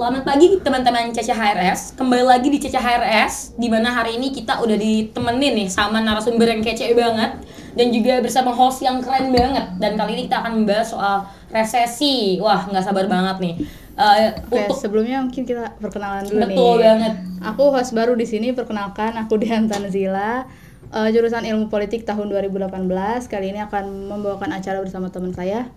[0.00, 1.92] Selamat pagi teman-teman CCHRS.
[1.92, 6.64] Kembali lagi di CCHRS di mana hari ini kita udah ditemenin nih sama narasumber yang
[6.64, 7.36] kece banget
[7.76, 9.76] dan juga bersama host yang keren banget.
[9.76, 12.40] Dan kali ini kita akan membahas soal resesi.
[12.40, 13.54] Wah, nggak sabar banget nih.
[14.00, 16.56] Eh, Oke, untuk sebelumnya mungkin kita perkenalan dulu nih.
[16.56, 17.14] betul banget.
[17.52, 20.48] Aku host baru di sini, perkenalkan aku Dian Tanzila,
[20.96, 23.28] eh, jurusan Ilmu Politik tahun 2018.
[23.28, 25.68] Kali ini akan membawakan acara bersama teman saya.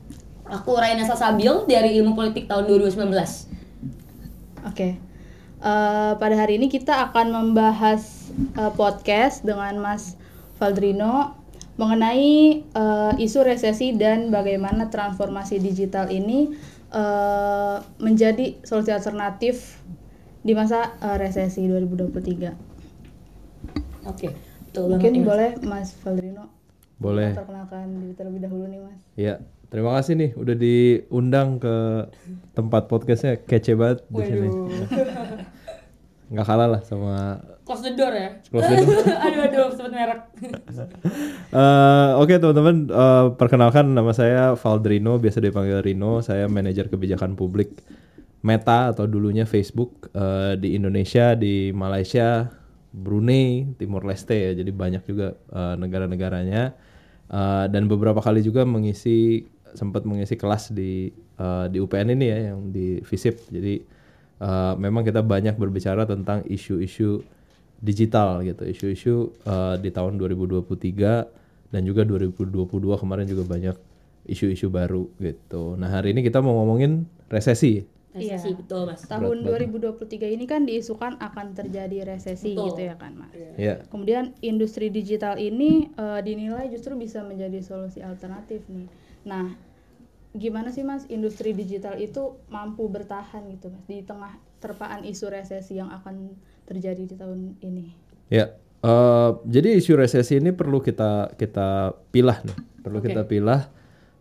[0.47, 3.51] Aku Raina Sasabil dari Ilmu Politik tahun 2019.
[4.67, 4.99] Oke.
[5.63, 10.19] Eh, pada hari ini kita akan membahas eh, podcast dengan Mas
[10.59, 11.39] Valdrino
[11.79, 16.51] mengenai eh, isu resesi dan bagaimana transformasi digital ini
[16.91, 19.79] eh, menjadi solusi alternatif
[20.43, 22.51] di masa eh, resesi 2023.
[24.03, 24.35] Oke,
[24.67, 24.99] betul banget.
[24.99, 26.51] Mungkin boleh Mas Valdrino
[26.99, 27.31] Boleh.
[27.31, 28.99] perkenalkan diri terlebih dahulu nih Mas.
[29.15, 29.39] Ya,
[29.73, 32.05] terima kasih nih udah diundang ke
[32.53, 34.49] tempat podcastnya kece banget di sini.
[36.33, 38.29] Nggak kalah lah sama Close the door ya.
[38.51, 39.01] Close the door.
[39.25, 40.21] aduh aduh sebut merek.
[41.53, 46.25] Eh, Oke teman-teman, eh, perkenalkan nama saya Valdrino, biasa dipanggil Rino.
[46.25, 47.77] Saya manajer kebijakan publik
[48.41, 52.49] Meta atau dulunya Facebook eh, di Indonesia, di Malaysia,
[52.89, 54.51] Brunei, Timor Leste ya.
[54.57, 56.73] Jadi banyak juga eh, negara-negaranya.
[57.29, 62.37] Eh, dan beberapa kali juga mengisi sempat mengisi kelas di eh, di UPN ini ya
[62.53, 63.53] yang di FISIP.
[63.53, 63.75] Jadi
[64.41, 67.21] eh, memang kita banyak berbicara tentang isu-isu
[67.83, 73.75] digital gitu isu-isu uh, di tahun 2023 dan juga 2022 kemarin juga banyak
[74.23, 75.75] isu-isu baru gitu.
[75.75, 77.83] Nah hari ini kita mau ngomongin resesi.
[78.15, 79.03] Resesi betul mas.
[79.03, 79.99] Tahun 2023
[80.31, 82.71] ini kan diisukan akan terjadi resesi Betul.
[82.71, 83.33] gitu ya kan Mas.
[83.57, 88.85] Ya, Kemudian industri digital ini eh, dinilai justru bisa menjadi solusi alternatif nih.
[89.23, 89.55] Nah,
[90.33, 95.77] gimana sih Mas industri digital itu mampu bertahan gitu Mas di tengah terpaan isu resesi
[95.77, 96.33] yang akan
[96.65, 97.93] terjadi di tahun ini?
[98.33, 98.57] ya.
[98.83, 103.71] Eh, jadi isu resesi ini perlu kita kita pilah nih, perlu kita pilah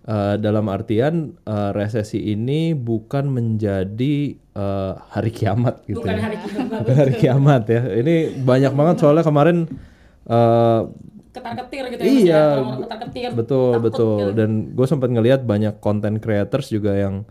[0.06, 6.06] eh, dalam artian eh, resesi ini bukan menjadi eh, hari kiamat gitu.
[6.06, 6.22] Bukan ya.
[6.22, 6.78] hari kiamat.
[6.86, 7.82] Bukan hari kiamat ya.
[7.90, 8.14] Ini
[8.46, 9.66] banyak banget soalnya kemarin
[10.30, 10.80] eh,
[11.32, 12.06] Ketar ketir gitu ya.
[12.06, 12.76] Iya, ya.
[12.84, 13.28] Ketar ketir.
[13.32, 14.36] betul takut betul gitu.
[14.36, 17.24] dan gue sempat ngelihat banyak content creators juga yang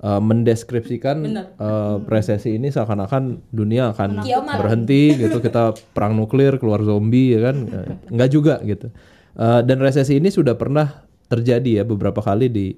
[0.00, 1.44] uh, mendeskripsikan Bener.
[1.60, 4.56] uh, resesi ini seakan-akan dunia akan Kiamat.
[4.56, 8.88] berhenti gitu kita perang nuklir keluar zombie ya kan Eh, nggak juga gitu
[9.32, 12.76] Uh, dan resesi ini sudah pernah terjadi ya beberapa kali di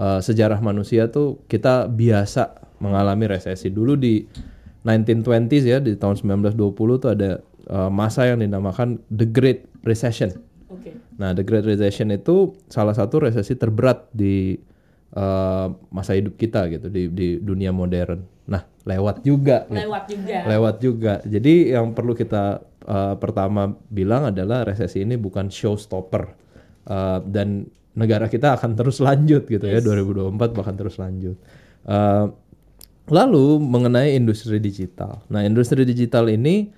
[0.00, 4.24] uh, sejarah manusia tuh kita biasa mengalami resesi dulu di
[4.80, 6.56] 1920s ya di tahun 1920
[7.04, 10.94] tuh ada uh, masa yang dinamakan the Great Recession Oke.
[11.18, 14.54] Nah, the Great Recession itu salah satu resesi terberat di
[15.18, 18.22] uh, masa hidup kita gitu di di dunia modern.
[18.46, 19.66] Nah, lewat juga.
[19.66, 19.82] gitu.
[19.82, 20.36] Lewat juga.
[20.46, 21.14] Lewat juga.
[21.26, 26.38] Jadi yang perlu kita uh, pertama bilang adalah resesi ini bukan showstopper
[26.80, 31.36] Uh, dan negara kita akan terus lanjut gitu ya 2024 bahkan terus lanjut.
[31.84, 32.32] Uh,
[33.10, 35.26] Lalu mengenai industri digital.
[35.26, 36.70] Nah, industri digital ini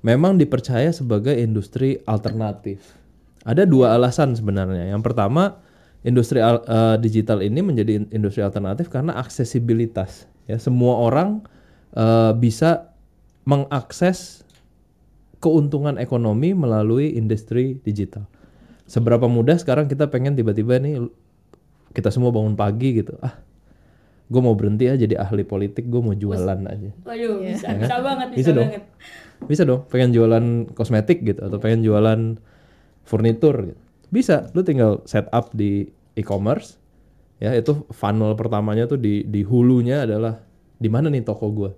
[0.00, 2.96] memang dipercaya sebagai industri alternatif.
[3.44, 4.92] Ada dua alasan sebenarnya.
[4.92, 5.60] Yang pertama,
[6.04, 10.28] industri eh, digital ini menjadi in- industri alternatif karena aksesibilitas.
[10.44, 11.44] Ya, semua orang
[11.96, 12.92] eh, bisa
[13.48, 14.44] mengakses
[15.40, 18.28] keuntungan ekonomi melalui industri digital.
[18.84, 21.00] Seberapa mudah sekarang kita pengen tiba-tiba nih
[21.96, 23.16] kita semua bangun pagi gitu.
[23.24, 23.40] Ah,
[24.30, 26.90] gue mau berhenti ya jadi ahli politik, gue mau jualan aja.
[27.02, 28.66] Waduh, bisa, bisa banget, bisa, Bisa dong.
[28.70, 28.82] banget.
[29.40, 32.38] Bisa dong, pengen jualan kosmetik gitu atau pengen jualan
[33.02, 33.80] furnitur gitu.
[34.10, 36.78] Bisa, lu tinggal setup di e-commerce.
[37.42, 40.38] Ya, itu funnel pertamanya tuh di di hulunya adalah
[40.76, 41.70] di mana nih toko gua?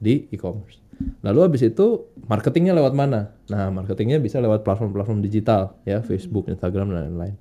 [0.00, 0.80] Di e-commerce.
[1.24, 3.32] Lalu habis itu marketingnya lewat mana?
[3.48, 7.36] Nah, marketingnya bisa lewat platform-platform digital ya, Facebook, Instagram dan lain-lain.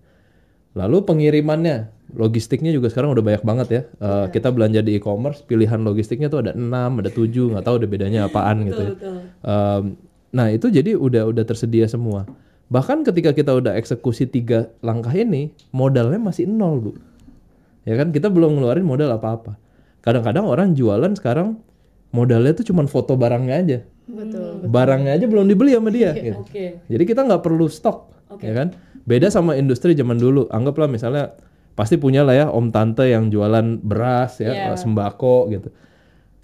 [0.77, 3.81] Lalu pengirimannya, logistiknya juga sekarang udah banyak banget ya.
[3.97, 7.89] Eh, Kita belanja di e-commerce, pilihan logistiknya tuh ada 6, ada 7, nggak tahu udah
[7.89, 8.91] bedanya apaan gitu ya.
[8.93, 9.15] Betul.
[9.41, 9.83] Um,
[10.29, 12.29] nah itu jadi udah udah tersedia semua.
[12.69, 16.91] Bahkan ketika kita udah eksekusi tiga langkah ini, modalnya masih nol bu.
[17.81, 19.57] Ya kan kita belum ngeluarin modal apa-apa.
[20.05, 21.57] Kadang-kadang orang jualan sekarang
[22.13, 23.79] modalnya tuh cuma foto barangnya aja.
[24.05, 24.69] Betul.
[24.69, 26.13] Barangnya aja belum dibeli sama dia.
[26.13, 26.45] gitu.
[26.45, 26.77] Oke.
[26.85, 27.97] Jadi kita nggak perlu stok,
[28.41, 28.67] ya kan?
[29.09, 30.45] Beda sama industri zaman dulu.
[30.53, 31.33] Anggaplah misalnya
[31.73, 34.77] pasti punya lah ya om tante yang jualan beras ya, Iya.
[34.77, 35.73] sembako gitu.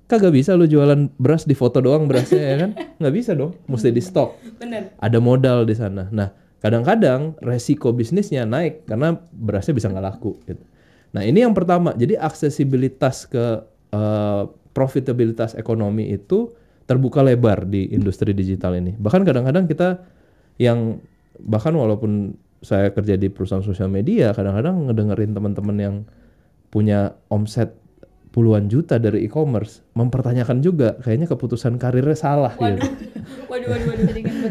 [0.09, 2.71] Kagak bisa lu jualan beras di foto doang berasnya ya kan?
[3.01, 4.41] Nggak bisa dong, mesti di stok.
[4.57, 4.97] Bener.
[4.97, 6.09] Ada modal di sana.
[6.09, 10.61] Nah, kadang-kadang resiko bisnisnya naik karena berasnya bisa nggak laku gitu.
[11.13, 11.93] Nah, ini yang pertama.
[11.93, 13.61] Jadi aksesibilitas ke
[13.93, 16.53] eh, profitabilitas ekonomi itu
[16.85, 18.93] terbuka lebar di industri digital ini.
[18.93, 20.05] Bahkan kadang-kadang kita
[20.61, 21.01] yang
[21.41, 25.95] bahkan walaupun saya kerja di perusahaan sosial media, kadang-kadang ngedengerin teman-teman yang
[26.73, 27.77] punya omset
[28.35, 32.83] puluhan juta dari e-commerce, mempertanyakan juga kayaknya keputusan karirnya salah gitu.
[33.47, 34.07] Waduh, waduh, waduh.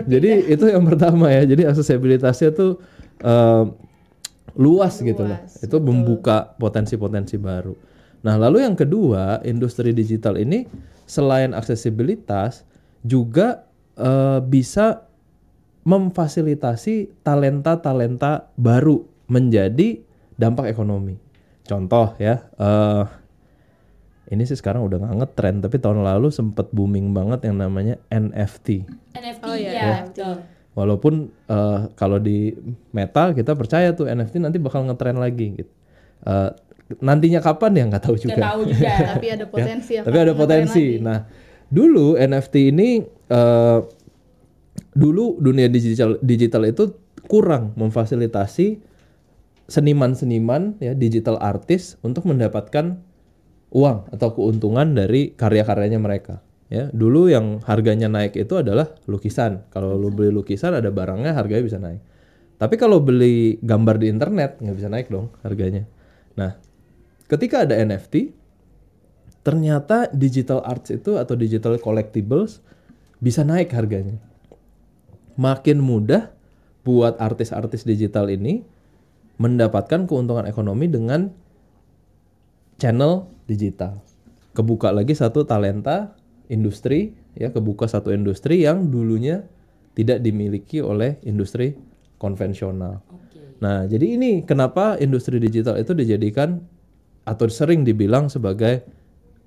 [0.08, 1.44] Jadi itu yang pertama ya.
[1.44, 2.80] Jadi aksesibilitasnya tuh
[3.20, 3.64] eh,
[4.56, 5.44] luas, gitu lah.
[5.60, 7.76] Itu membuka potensi-potensi baru.
[8.24, 10.64] Nah, lalu yang kedua, industri digital ini
[11.04, 12.64] selain aksesibilitas
[13.04, 13.68] juga
[14.00, 15.04] eh, bisa
[15.84, 20.00] memfasilitasi talenta-talenta baru menjadi
[20.34, 21.16] dampak ekonomi.
[21.64, 23.04] Contoh ya, eh,
[24.26, 28.84] ini sih sekarang udah nggak ngetren, tapi tahun lalu sempet booming banget yang namanya NFT.
[29.12, 30.06] NFT Oh, iya, ya, NFT.
[30.10, 30.34] betul.
[30.74, 31.14] Walaupun
[31.46, 32.50] eh, kalau di
[32.90, 35.72] Meta kita percaya tuh NFT nanti bakal ngetren lagi gitu.
[36.24, 36.50] Eh,
[37.00, 38.42] nantinya kapan ya nggak tahu Nggak juga.
[38.42, 38.92] tahu juga.
[39.14, 40.84] Tapi ada potensi Ya, tapi ada potensi.
[40.84, 41.04] lagi.
[41.04, 41.18] Nah,
[41.70, 42.88] dulu NFT ini
[43.30, 43.78] eh,
[44.94, 46.94] dulu dunia digital digital itu
[47.26, 48.78] kurang memfasilitasi
[49.66, 53.00] seniman-seniman ya digital artis untuk mendapatkan
[53.74, 56.40] uang atau keuntungan dari karya-karyanya mereka.
[56.72, 59.68] Ya, dulu yang harganya naik itu adalah lukisan.
[59.68, 62.00] Kalau lu beli lukisan ada barangnya harganya bisa naik.
[62.56, 65.84] Tapi kalau beli gambar di internet nggak bisa naik dong harganya.
[66.38, 66.56] Nah,
[67.28, 68.32] ketika ada NFT,
[69.44, 72.64] ternyata digital arts itu atau digital collectibles
[73.20, 74.16] bisa naik harganya.
[75.34, 76.30] Makin mudah
[76.84, 78.62] buat artis-artis digital ini
[79.40, 81.32] mendapatkan keuntungan ekonomi dengan
[82.78, 83.98] channel digital.
[84.54, 86.14] Kebuka lagi satu talenta
[86.46, 89.42] industri ya, kebuka satu industri yang dulunya
[89.98, 91.74] tidak dimiliki oleh industri
[92.18, 93.02] konvensional.
[93.10, 93.58] Oke.
[93.58, 96.62] Nah, jadi ini kenapa industri digital itu dijadikan
[97.26, 98.84] atau sering dibilang sebagai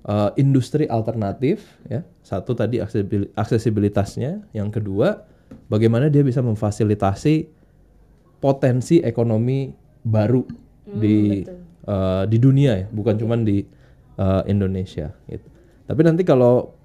[0.04, 2.04] uh, industri alternatif ya.
[2.26, 5.24] Satu tadi aksesibil- aksesibilitasnya, yang kedua
[5.68, 7.48] bagaimana dia bisa memfasilitasi
[8.38, 9.72] potensi ekonomi
[10.06, 10.46] baru
[10.88, 11.44] di
[11.90, 13.66] uh, di dunia ya, bukan cuman di
[14.18, 15.48] uh, Indonesia gitu.
[15.88, 16.76] Tapi nanti kalau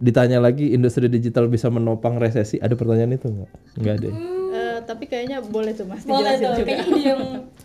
[0.00, 3.50] ditanya lagi industri digital bisa menopang resesi, ada pertanyaan itu nggak?
[3.80, 4.08] Nggak ada.
[4.08, 4.16] ya?
[4.54, 6.66] Eh, tapi kayaknya boleh tuh mas Boleh dijelasin tuh, juga.
[6.70, 7.22] kayaknya ide yang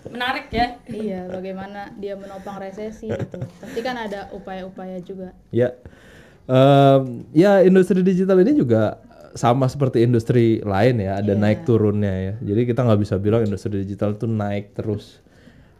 [0.09, 0.68] menarik ya.
[1.06, 3.39] iya, bagaimana dia menopang resesi itu.
[3.62, 5.31] Pasti kan ada upaya-upaya juga.
[5.53, 5.75] Ya,
[6.50, 8.97] Em, ya industri digital ini juga
[9.36, 12.34] sama seperti industri lain ya, ada naik turunnya ya.
[12.54, 15.22] Jadi kita nggak bisa bilang industri digital itu naik terus.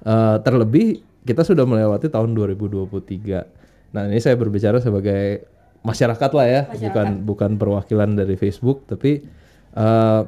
[0.06, 3.46] Eh, terlebih kita sudah melewati tahun 2023.
[3.96, 5.46] Nah ini saya berbicara sebagai
[5.81, 9.25] masyarakat lah ya, bukan bukan perwakilan dari Facebook, tapi
[9.74, 10.22] eh,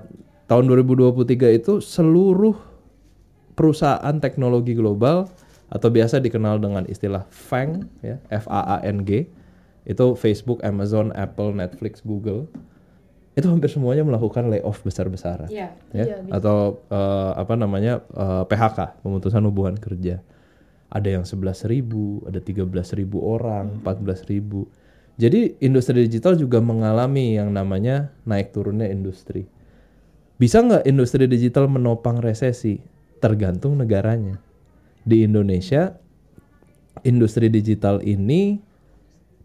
[0.49, 2.57] tahun 2023 itu seluruh
[3.55, 5.29] perusahaan teknologi global
[5.71, 9.31] atau biasa dikenal dengan istilah FANG ya F A A N G
[9.87, 12.51] itu Facebook, Amazon, Apple, Netflix, Google
[13.31, 15.71] itu hampir semuanya melakukan layoff besar-besaran Iya.
[15.95, 16.19] ya?
[16.27, 20.19] atau eh, apa namanya eh, PHK pemutusan hubungan kerja.
[20.91, 24.67] Ada yang 11.000 ribu ada 13.000 ribu orang 14.000 ribu.
[25.15, 29.47] Jadi industri digital juga mengalami yang namanya naik turunnya industri.
[30.35, 32.81] Bisa nggak industri digital menopang resesi?
[33.23, 34.41] Tergantung negaranya.
[35.07, 35.95] Di Indonesia
[37.07, 38.59] industri digital ini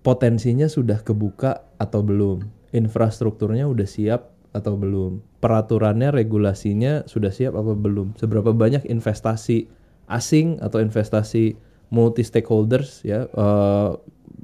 [0.03, 5.21] potensinya sudah kebuka atau belum infrastrukturnya udah siap atau belum?
[5.43, 8.17] Peraturannya regulasinya sudah siap apa belum?
[8.17, 9.69] Seberapa banyak investasi
[10.07, 11.59] asing atau investasi
[11.91, 13.91] multi stakeholders ya eh,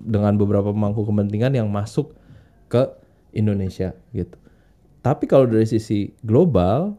[0.03, 2.15] dengan beberapa pemangku kepentingan yang masuk
[2.71, 2.91] ke
[3.35, 4.37] Indonesia gitu.
[5.03, 6.95] Tapi kalau dari sisi global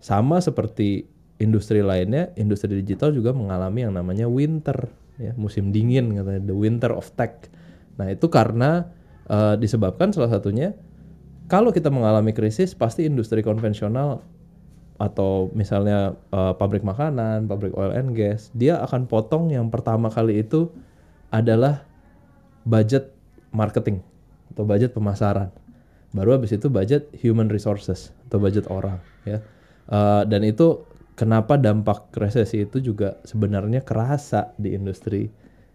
[0.00, 1.04] sama seperti
[1.42, 4.88] industri lainnya industri digital juga mengalami yang namanya winter
[5.20, 7.52] ya musim dingin katanya the winter of tech.
[8.00, 8.88] Nah itu karena
[9.28, 10.74] eh, disebabkan salah satunya
[11.50, 14.24] kalau kita mengalami krisis pasti industri konvensional
[14.96, 20.40] atau misalnya eh, pabrik makanan, pabrik oil and gas, dia akan potong yang pertama kali
[20.40, 20.70] itu
[21.34, 21.84] adalah
[22.62, 23.10] budget
[23.50, 24.00] marketing
[24.54, 25.50] atau budget pemasaran.
[26.12, 29.42] Baru habis itu budget human resources atau budget orang ya.
[29.90, 30.86] Eh, dan itu
[31.18, 35.28] kenapa dampak resesi itu juga sebenarnya kerasa di industri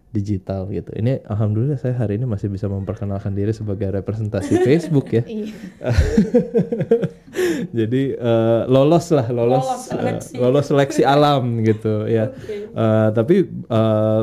[0.08, 0.88] digital gitu.
[0.96, 5.22] Ini alhamdulillah saya hari ini masih bisa memperkenalkan diri sebagai representasi Facebook ya.
[5.24, 5.52] Iya.
[7.78, 10.32] Jadi eh, lolos lah, lolos Lolos seleksi.
[10.34, 12.30] eh, lolos seleksi alam gitu ya.
[12.78, 14.22] Eh, tapi eh,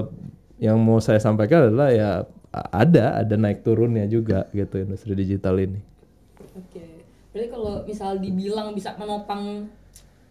[0.63, 2.23] yang mau saya sampaikan adalah ya
[2.71, 5.75] ada ada naik turunnya juga gitu industri digital ini.
[6.55, 7.03] Oke.
[7.35, 9.67] Berarti kalau misal dibilang bisa menopang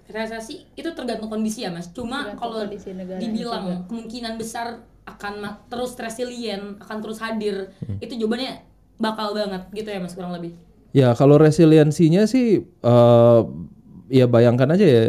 [0.08, 1.92] resesi itu tergantung kondisi ya mas.
[1.92, 3.84] Cuma kalau dibilang juga.
[3.92, 7.73] kemungkinan besar akan terus resilient, akan terus hadir.
[7.84, 8.00] Hmm.
[8.00, 8.64] Itu jawabannya
[8.96, 10.56] bakal banget gitu ya Mas kurang lebih.
[10.94, 13.40] Ya kalau resiliensinya sih eh
[14.12, 15.02] ya bayangkan aja ya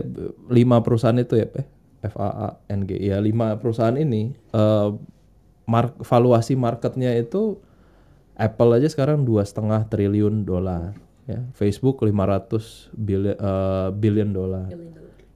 [0.50, 1.48] lima perusahaan itu ya.
[2.06, 4.90] FAA, NG ya lima perusahaan ini eh
[5.66, 7.58] mark, valuasi marketnya itu
[8.38, 10.94] Apple aja sekarang dua setengah triliun dolar
[11.26, 14.70] ya Facebook 500 billion, eh, billion dolar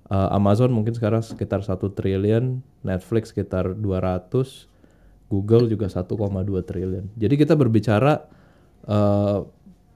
[0.10, 4.70] Eh, Amazon mungkin sekarang sekitar satu triliun Netflix sekitar 200
[5.30, 6.10] Google juga 1,2
[6.66, 7.06] triliun.
[7.14, 8.26] Jadi kita berbicara
[8.90, 9.40] eh,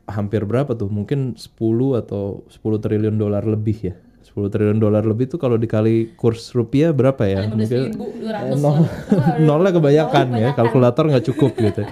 [0.07, 0.91] hampir berapa tuh?
[0.91, 3.95] Mungkin 10 atau 10 triliun dolar lebih ya.
[4.23, 7.49] 10 triliun dolar lebih tuh kalau dikali kurs rupiah berapa ya?
[7.49, 8.77] Mungkin 15.200 nol,
[9.47, 11.83] nolnya kebanyakan ya kalkulator nggak cukup gitu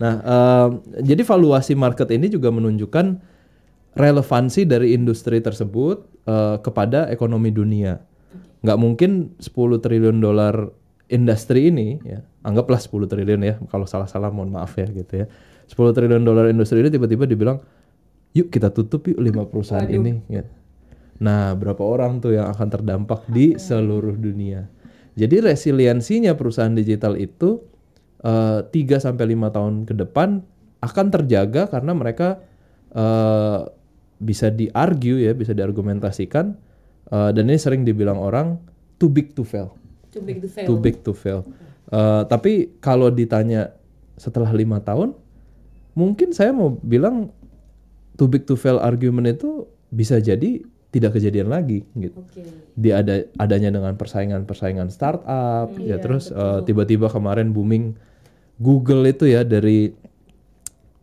[0.00, 0.68] nah eh,
[1.04, 3.20] jadi valuasi market ini juga menunjukkan
[3.92, 8.00] relevansi dari industri tersebut eh, kepada ekonomi dunia
[8.60, 9.50] nggak mungkin 10
[9.80, 10.68] triliun dolar
[11.10, 15.26] industri ini ya anggaplah 10 triliun ya kalau salah-salah mohon maaf ya gitu ya
[15.70, 17.58] 10 triliun dolar industri ini tiba-tiba dibilang
[18.34, 20.46] yuk kita tutup yuk lima perusahaan ini ya.
[21.20, 24.64] Nah, berapa orang tuh yang akan terdampak di seluruh dunia.
[25.20, 27.60] Jadi resiliensinya perusahaan digital itu
[28.24, 30.40] eh, 3 sampai 5 tahun ke depan
[30.80, 32.40] akan terjaga karena mereka
[32.96, 33.68] eh,
[34.16, 36.56] bisa diargue ya, bisa diargumentasikan
[37.10, 38.56] eh, dan ini sering dibilang orang
[38.96, 39.74] too big to fail.
[40.10, 40.66] Too big to fail.
[40.66, 41.40] Too big to fail.
[41.90, 43.74] Eh, tapi kalau ditanya
[44.14, 45.16] setelah lima tahun,
[45.98, 47.34] mungkin saya mau bilang
[48.14, 52.20] too big to fail argument itu bisa jadi tidak kejadian lagi gitu.
[52.20, 52.42] Oke.
[52.74, 57.94] Di ada adanya dengan persaingan-persaingan startup ya terus eh, tiba-tiba kemarin booming
[58.60, 59.94] Google itu ya dari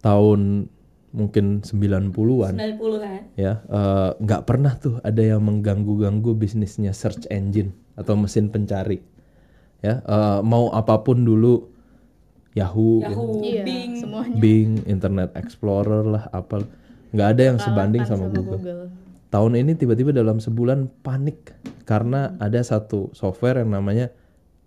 [0.06, 0.70] tahun
[1.18, 3.22] mungkin 90-an 90 kan.
[3.34, 9.02] ya eh, nggak pernah tuh ada yang mengganggu-ganggu bisnisnya search engine atau mesin pencari
[9.80, 11.74] ya eh, mau apa pun dulu
[12.54, 13.92] Yahoo, Yahoo, Iya, Bing.
[13.96, 16.66] semuanya Bing, Internet Explorer lah apa
[17.08, 18.58] nggak ada yang sebanding kalahkan sama, Google.
[18.58, 18.82] Google.
[19.28, 24.10] Tahun ini tiba-tiba dalam sebulan panik karena ada satu software yang namanya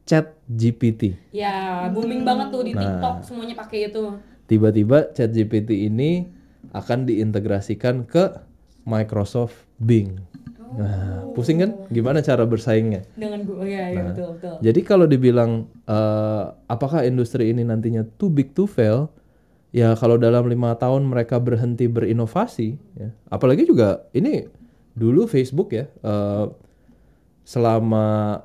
[0.02, 1.14] Chat GPT.
[1.30, 2.82] Ya, booming banget tuh di Nah.
[2.82, 4.02] TikTok semuanya pakai itu.
[4.44, 6.26] Tiba-tiba Chat GPT ini
[6.72, 8.30] akan diintegrasikan ke
[8.86, 10.20] Microsoft Bing.
[10.70, 11.70] Nah, pusing kan?
[11.90, 13.02] Gimana cara bersaingnya?
[13.18, 14.54] Dengan gue, ya, ya betul betul.
[14.62, 19.10] Jadi kalau dibilang eh, apakah industri ini nantinya too big to fail,
[19.74, 24.46] ya kalau dalam lima tahun mereka berhenti berinovasi, ya, apalagi juga ini
[24.94, 26.46] dulu Facebook ya, eh,
[27.42, 28.38] selama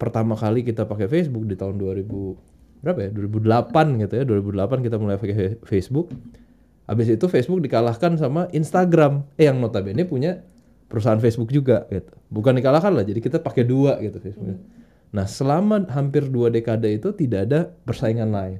[0.00, 2.48] pertama kali kita pakai Facebook di tahun 2000
[2.78, 6.14] berapa ya 2008 gitu ya 2008 kita mulai pakai Facebook.
[6.88, 10.40] Habis itu Facebook dikalahkan sama Instagram, eh yang notabene punya
[10.88, 12.16] perusahaan Facebook juga gitu.
[12.32, 14.56] Bukan dikalahkan lah, jadi kita pakai dua gitu Facebook.
[15.12, 18.58] Nah selama hampir dua dekade itu tidak ada persaingan lain.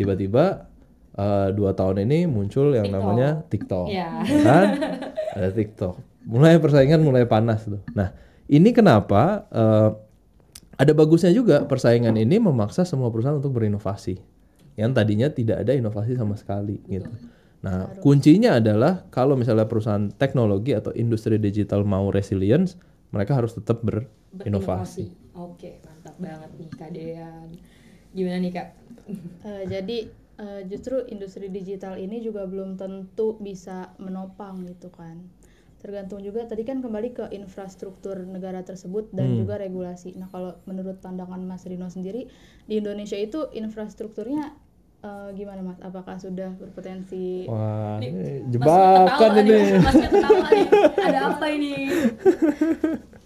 [0.00, 0.72] Tiba-tiba
[1.16, 4.24] eh, dua tahun ini muncul yang namanya TikTok, Iya.
[4.24, 4.66] ya kan?
[5.36, 5.94] Ada TikTok.
[6.26, 7.84] Mulai persaingan mulai panas tuh.
[7.92, 8.16] Nah
[8.48, 9.90] ini kenapa eh,
[10.76, 14.16] ada bagusnya juga persaingan ini memaksa semua perusahaan untuk berinovasi.
[14.76, 17.08] Yang tadinya tidak ada inovasi sama sekali gitu.
[17.64, 22.76] Nah, kuncinya adalah kalau misalnya perusahaan teknologi atau industri digital mau resilience,
[23.10, 25.08] mereka harus tetap berinovasi.
[25.36, 27.48] Oke, mantap banget nih Kak Dean.
[28.12, 28.68] Gimana nih Kak?
[29.46, 29.98] Eh, jadi
[30.36, 35.24] eh, justru industri digital ini juga belum tentu bisa menopang gitu kan.
[35.80, 39.38] Tergantung juga tadi kan kembali ke infrastruktur negara tersebut dan Hmm.
[39.44, 40.16] juga regulasi.
[40.18, 42.26] Nah kalau menurut pandangan Mas Rino sendiri
[42.66, 44.56] di Indonesia itu infrastrukturnya
[45.06, 45.78] eh, gimana Mas?
[45.78, 47.46] Apakah sudah berpotensi?
[47.46, 49.50] Wah, ini jebakan ketawa ini.
[49.50, 50.66] nih, Masnya ketawa nih.
[50.98, 51.74] Ada apa ini?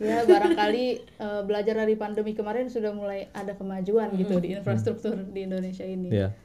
[0.00, 5.48] Ya barangkali eh, belajar dari pandemi kemarin sudah mulai ada kemajuan gitu di infrastruktur di
[5.48, 6.08] Indonesia ini.
[6.12, 6.36] Ya.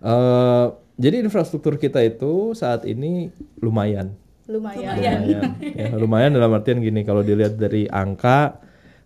[0.00, 0.66] Eh,
[1.00, 4.16] jadi infrastruktur kita itu saat ini lumayan.
[4.50, 4.98] Lumayan.
[4.98, 5.20] lumayan
[5.78, 8.58] ya, lumayan dalam artian gini kalau dilihat dari angka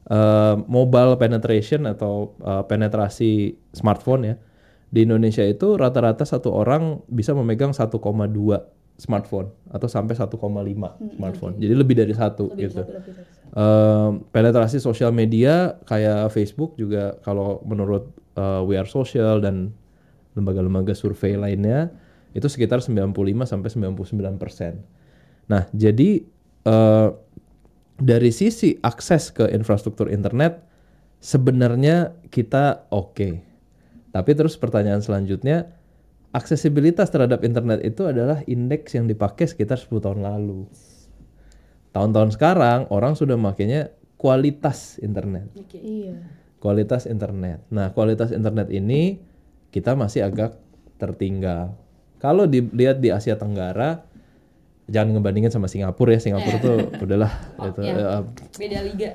[0.08, 4.34] eh, mobile penetration atau eh, penetrasi smartphone ya
[4.94, 7.90] di Indonesia itu rata-rata satu orang bisa memegang 1,2
[8.94, 10.38] smartphone atau sampai 1,5
[11.18, 17.14] smartphone jadi lebih dari satu gitu Lebih dari- Eh, penetrasi sosial media kayak Facebook juga
[17.22, 19.70] kalau menurut eh, We Are Social dan
[20.34, 21.94] lembaga-lembaga survei lainnya
[22.34, 23.14] itu sekitar 95
[23.46, 24.82] sampai 99 persen.
[25.46, 26.26] Nah, jadi
[26.66, 27.08] eh,
[27.94, 30.58] dari sisi akses ke infrastruktur internet
[31.22, 33.53] sebenarnya kita oke.
[34.14, 35.74] Tapi terus pertanyaan selanjutnya,
[36.30, 40.70] aksesibilitas terhadap internet itu adalah indeks yang dipakai sekitar 10 tahun lalu.
[41.90, 45.50] Tahun-tahun sekarang orang sudah makainya kualitas internet.
[45.58, 45.82] Oke.
[45.82, 46.14] Iya.
[46.64, 47.60] kualitas internet.
[47.68, 49.20] Nah, kualitas internet ini
[49.68, 50.56] kita masih agak
[50.96, 51.76] tertinggal.
[52.16, 54.00] Kalau dilihat di Asia Tenggara,
[54.86, 56.20] jangan ngebandingin sama Singapura ya.
[56.20, 57.94] Singapura tuh udahlah Oh, itu ya.
[57.94, 58.22] eh,
[58.54, 59.10] Beda liga.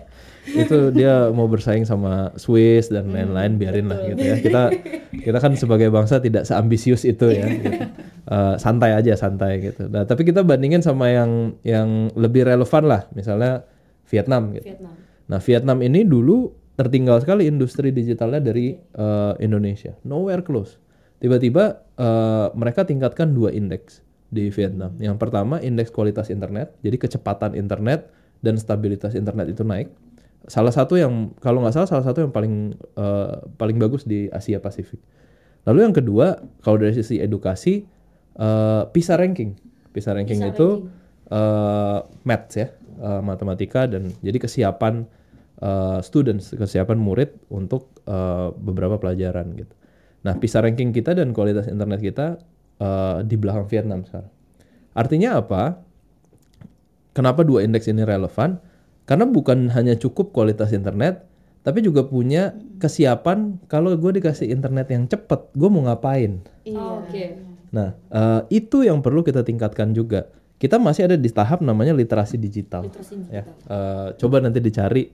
[0.46, 4.62] itu dia mau bersaing sama Swiss dan lain-lain biarin lah gitu ya kita
[5.14, 7.70] kita kan sebagai bangsa tidak seambisius itu ya gitu.
[8.26, 13.06] Eh, santai aja santai gitu nah tapi kita bandingin sama yang yang lebih relevan lah
[13.12, 13.62] misalnya
[14.06, 14.94] Vietnam gitu Vietnam.
[15.26, 20.82] nah Vietnam ini dulu tertinggal sekali industri digitalnya dari eh, Indonesia nowhere close
[21.18, 27.58] tiba-tiba eh, mereka tingkatkan dua indeks di Vietnam yang pertama indeks kualitas internet jadi kecepatan
[27.58, 28.10] internet
[28.40, 29.90] dan stabilitas internet itu naik
[30.50, 34.58] salah satu yang kalau nggak salah salah satu yang paling eh, paling bagus di Asia
[34.58, 35.02] Pasifik.
[35.68, 37.84] Lalu yang kedua kalau dari sisi edukasi
[38.40, 39.54] eh, PISA ranking.
[39.94, 40.90] PISA ranking itu
[41.28, 42.68] eh, maths ya,
[43.04, 45.06] eh, matematika dan jadi kesiapan
[45.62, 49.74] eh, students, kesiapan murid untuk eh, beberapa pelajaran gitu.
[50.20, 52.42] Nah, PISA ranking kita dan kualitas internet kita
[52.80, 54.32] eh, di belakang Vietnam sekarang.
[54.96, 55.84] Artinya apa?
[57.14, 58.58] Kenapa dua indeks ini relevan?
[59.04, 61.26] Karena bukan hanya cukup kualitas internet,
[61.66, 66.40] tapi juga punya kesiapan kalau gue dikasih internet yang cepat, gue mau ngapain?
[66.64, 66.80] Iya.
[66.80, 67.26] Oh, Oke.
[67.70, 70.32] Nah, eh, itu yang perlu kita tingkatkan juga.
[70.60, 72.88] Kita masih ada di tahap namanya literasi digital.
[72.88, 75.12] Literasi Ya, eh, coba nanti dicari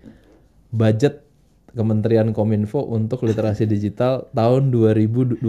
[0.71, 1.24] budget
[1.75, 5.43] Kementerian Kominfo untuk literasi digital tahun 2021-22.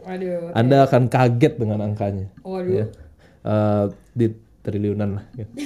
[0.00, 0.54] Waduh.
[0.54, 2.30] Anda akan kaget dengan angkanya.
[2.40, 2.70] Waduh.
[2.72, 2.86] Ya.
[3.40, 4.26] Eh, di
[4.60, 5.24] triliunan lah.
[5.34, 5.46] ya.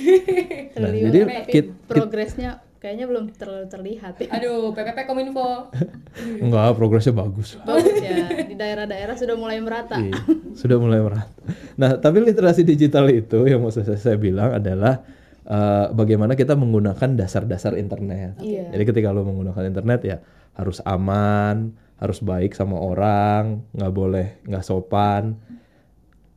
[0.74, 2.50] Nah, Triliun, jadi tapi kit- progresnya
[2.82, 4.18] kayaknya belum terlalu terlihat.
[4.18, 4.26] ya.
[4.34, 5.70] Aduh, PPP Kominfo.
[6.44, 7.54] enggak progresnya bagus.
[7.62, 10.02] Bagus ya, di daerah-daerah sudah mulai merata.
[10.02, 10.18] Iya,
[10.52, 11.30] sudah mulai merata.
[11.78, 15.06] Nah, tapi literasi digital itu yang mau saya, saya bilang adalah
[15.44, 18.40] eh, bagaimana kita menggunakan dasar-dasar internet.
[18.40, 18.72] Iya.
[18.72, 20.16] Jadi ketika lo menggunakan internet ya
[20.54, 25.38] harus aman, harus baik sama orang, nggak boleh nggak sopan.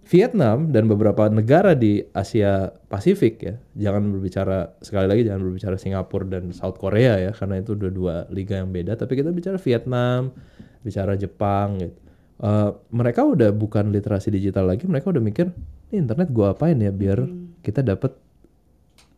[0.08, 6.24] Vietnam dan beberapa negara di Asia Pasifik ya, jangan berbicara sekali lagi jangan berbicara Singapura
[6.40, 8.96] dan South Korea ya, karena itu dua dua liga yang beda.
[8.96, 10.32] Tapi kita bicara Vietnam,
[10.80, 11.98] bicara Jepang gitu.
[12.38, 15.52] Eh, mereka udah bukan literasi digital lagi, mereka udah mikir,
[15.92, 17.28] ini internet gua apain ya biar
[17.60, 18.16] kita dapat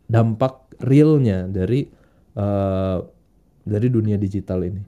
[0.09, 1.85] dampak realnya dari
[2.33, 2.97] eh,
[3.63, 4.81] dari dunia digital ini.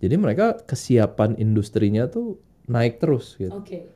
[0.00, 3.52] Jadi mereka kesiapan industrinya tuh naik terus gitu.
[3.52, 3.88] Oke.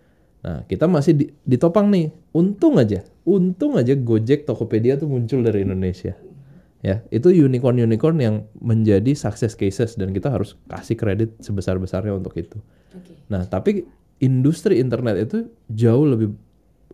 [0.44, 2.14] Nah, kita masih di- ditopang nih.
[2.30, 6.14] Untung aja, untung aja Gojek, Tokopedia tuh muncul dari Indonesia.
[6.78, 12.62] Ya, itu unicorn-unicorn yang menjadi success cases dan kita harus kasih kredit sebesar-besarnya untuk itu.
[12.94, 13.18] Oke.
[13.26, 13.82] Nah, tapi
[14.22, 16.30] industri internet itu jauh lebih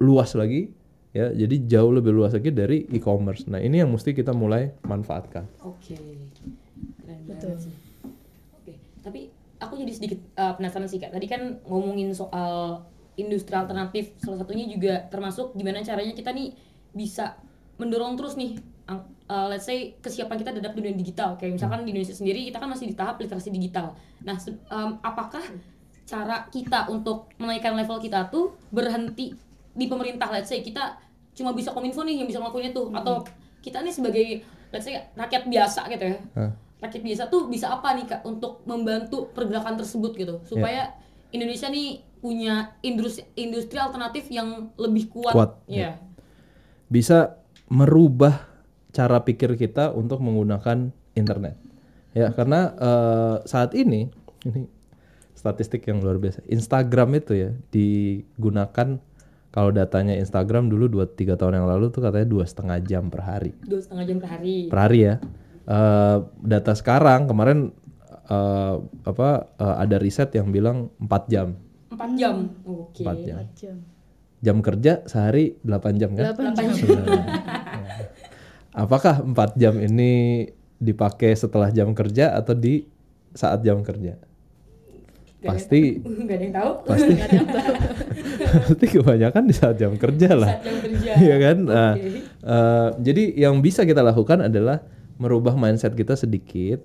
[0.00, 0.72] luas lagi
[1.14, 1.30] ya.
[1.30, 3.46] Jadi jauh lebih luas lagi dari e-commerce.
[3.46, 5.46] Nah, ini yang mesti kita mulai manfaatkan.
[5.62, 5.94] Oke.
[5.94, 7.74] Keren banget sih.
[8.58, 8.74] Oke.
[9.00, 9.30] Tapi
[9.62, 11.14] aku jadi sedikit uh, penasaran sih Kak.
[11.14, 12.82] Tadi kan ngomongin soal
[13.14, 16.50] industri alternatif, salah satunya juga termasuk gimana caranya kita nih
[16.90, 17.38] bisa
[17.78, 18.58] mendorong terus nih
[18.90, 21.38] uh, let's say kesiapan kita terhadap dunia digital.
[21.38, 23.94] Kayak misalkan di Indonesia sendiri kita kan masih di tahap literasi digital.
[24.26, 24.36] Nah,
[24.74, 25.42] um, apakah
[26.04, 29.32] cara kita untuk menaikkan level kita tuh berhenti
[29.74, 30.96] di pemerintah let's say kita
[31.34, 33.26] cuma bisa kominfo nih yang bisa ngelakuin itu atau
[33.58, 34.26] kita nih sebagai
[34.70, 36.18] let's say rakyat biasa gitu ya.
[36.38, 36.52] Hah?
[36.84, 40.44] rakyat biasa tuh bisa apa nih kak untuk membantu pergerakan tersebut gitu?
[40.44, 40.92] Supaya
[41.32, 45.96] Indonesia nih punya industri industri alternatif yang lebih kuat, Kuat, ya
[46.88, 48.46] bisa merubah
[48.94, 51.58] cara pikir kita untuk menggunakan internet.
[52.14, 54.06] Ya, karena eh, saat ini
[54.46, 54.70] ini
[55.34, 56.46] statistik yang luar biasa.
[56.46, 59.02] Instagram itu ya digunakan
[59.54, 63.54] kalau datanya Instagram dulu 2-3 tahun yang lalu tuh katanya dua setengah jam per hari.
[63.62, 65.14] dua setengah jam per hari Per hari ya.
[65.64, 67.70] Eh, data sekarang kemarin
[68.26, 71.54] eh, apa eh, ada riset yang bilang 4 jam.
[71.86, 73.36] empat jam oke 4 jam.
[73.54, 73.76] Jam.
[74.42, 76.34] Jam kerja sehari 8 jam kan?
[76.34, 76.74] 8 jam.
[78.74, 80.44] Apakah 4 jam ini
[80.76, 82.90] dipakai setelah jam kerja atau di
[83.30, 84.18] saat jam kerja?
[84.18, 84.26] Gak
[85.44, 86.72] ada- Pasti nggak ada yang tahu
[88.62, 90.58] pasti kebanyakan di saat jam kerja lah.
[90.58, 91.56] saat jam kerja Iya kan?
[91.66, 92.08] Nah, Oke.
[92.22, 94.82] eh, jadi yang bisa kita lakukan adalah
[95.18, 96.82] merubah mindset kita sedikit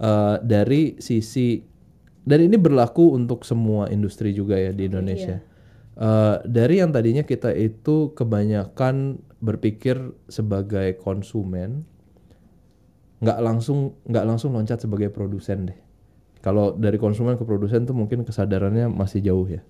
[0.00, 1.60] eh, dari sisi
[2.24, 5.40] dan ini berlaku untuk semua industri juga ya di Indonesia.
[6.00, 9.96] Eh, dari yang tadinya kita itu kebanyakan berpikir
[10.28, 11.84] sebagai konsumen,
[13.20, 15.80] nggak langsung nggak langsung loncat sebagai produsen deh.
[16.40, 19.60] Kalau dari konsumen ke produsen tuh mungkin kesadarannya masih jauh ya.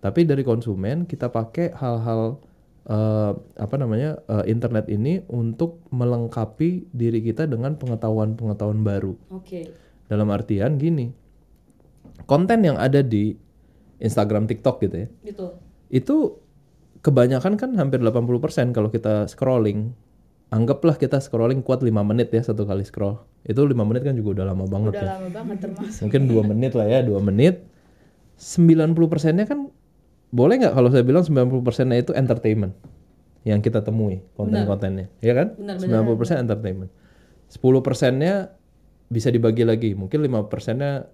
[0.00, 2.40] Tapi dari konsumen kita pakai hal-hal
[2.84, 9.16] eh, apa namanya eh, internet ini untuk melengkapi diri kita dengan pengetahuan-pengetahuan baru.
[9.32, 9.60] oke
[10.10, 11.08] Dalam artian gini,
[12.26, 13.32] konten yang ada di
[14.00, 15.46] Instagram, TikTok gitu ya, Gitu.
[15.92, 16.16] itu
[17.00, 19.92] kebanyakan kan hampir 80% kalau kita scrolling.
[20.50, 23.22] Anggaplah kita scrolling kuat 5 menit ya satu kali scroll.
[23.46, 25.10] Itu 5 menit kan juga udah lama banget Udah ya.
[25.14, 26.00] lama banget termasuk.
[26.02, 27.62] Mungkin 2 menit lah ya, 2 menit.
[28.34, 29.70] 90%-nya kan
[30.34, 32.74] boleh nggak kalau saya bilang 90%-nya itu entertainment
[33.46, 35.56] yang kita temui konten-kontennya, ya kan?
[35.56, 36.90] Benar, 90% entertainment.
[37.48, 38.52] 10%-nya
[39.10, 41.08] bisa dibagi lagi, mungkin 5%-nya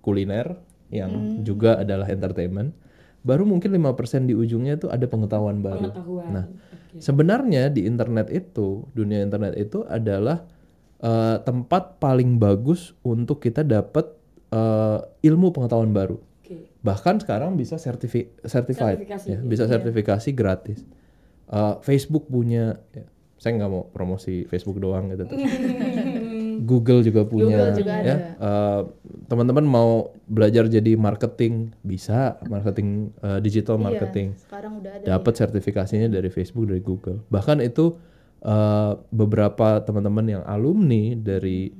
[0.00, 0.56] kuliner
[0.90, 2.74] yang juga adalah entertainment.
[3.20, 5.92] Baru mungkin 5% di ujungnya itu ada pengetahuan baru.
[5.92, 6.28] Pengetahuan.
[6.32, 6.44] Nah,
[6.96, 10.48] sebenarnya di internet itu, dunia internet itu adalah
[11.00, 14.08] eh, tempat paling bagus untuk kita dapat
[14.52, 16.16] eh, ilmu pengetahuan baru.
[16.16, 16.72] Oke.
[16.80, 20.80] Bahkan sekarang bisa sertifi certified, Sertifikasi, ya, bisa sertifikasi gratis.
[21.50, 23.04] Eh, Facebook punya, ya,
[23.40, 25.28] saya nggak mau promosi Facebook doang gitu.
[26.70, 28.16] Google juga punya, Google juga ya.
[28.36, 28.80] Eh,
[29.30, 34.34] Teman-teman mau belajar jadi marketing bisa, marketing eh, digital marketing.
[34.34, 35.04] Iya, sekarang udah ada.
[35.06, 37.22] dapat sertifikasinya dari Facebook dari Google.
[37.30, 37.94] Bahkan itu
[38.42, 41.70] eh, beberapa teman-teman yang alumni dari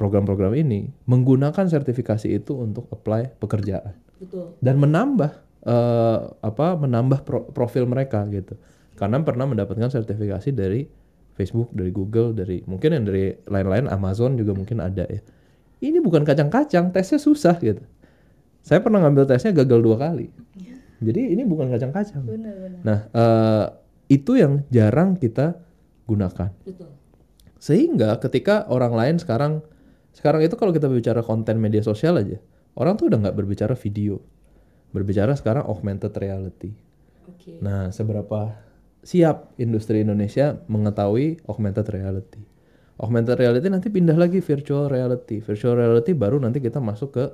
[0.00, 3.92] program-program ini menggunakan sertifikasi itu untuk apply pekerjaan.
[4.16, 4.56] Betul.
[4.64, 5.28] dan menambah
[5.68, 8.56] eh, apa menambah pro- profil mereka gitu.
[8.96, 10.88] Karena pernah mendapatkan sertifikasi dari
[11.36, 15.20] Facebook dari Google dari mungkin yang dari lain-lain Amazon juga mungkin ada ya
[15.80, 17.82] ini bukan kacang-kacang tesnya susah gitu
[18.66, 20.32] saya pernah ngambil tesnya gagal dua kali
[21.00, 22.24] jadi ini bukan kacang-kacang.
[22.80, 23.64] Nah, eh,
[24.08, 25.60] itu yang jarang kita
[26.08, 26.48] gunakan.
[26.64, 26.88] Betul.
[27.60, 29.60] Sehingga ketika orang lain sekarang
[30.16, 32.40] sekarang itu kalau kita bicara konten media sosial aja,
[32.78, 34.24] orang tuh udah nggak berbicara video.
[34.96, 36.72] Berbicara sekarang augmented reality.
[37.28, 37.60] Oke.
[37.60, 38.56] Nah, seberapa
[39.04, 42.40] siap industri Indonesia mengetahui augmented reality?
[42.96, 45.44] Augmented reality nanti pindah lagi virtual reality.
[45.44, 47.24] Virtual reality baru nanti kita masuk ke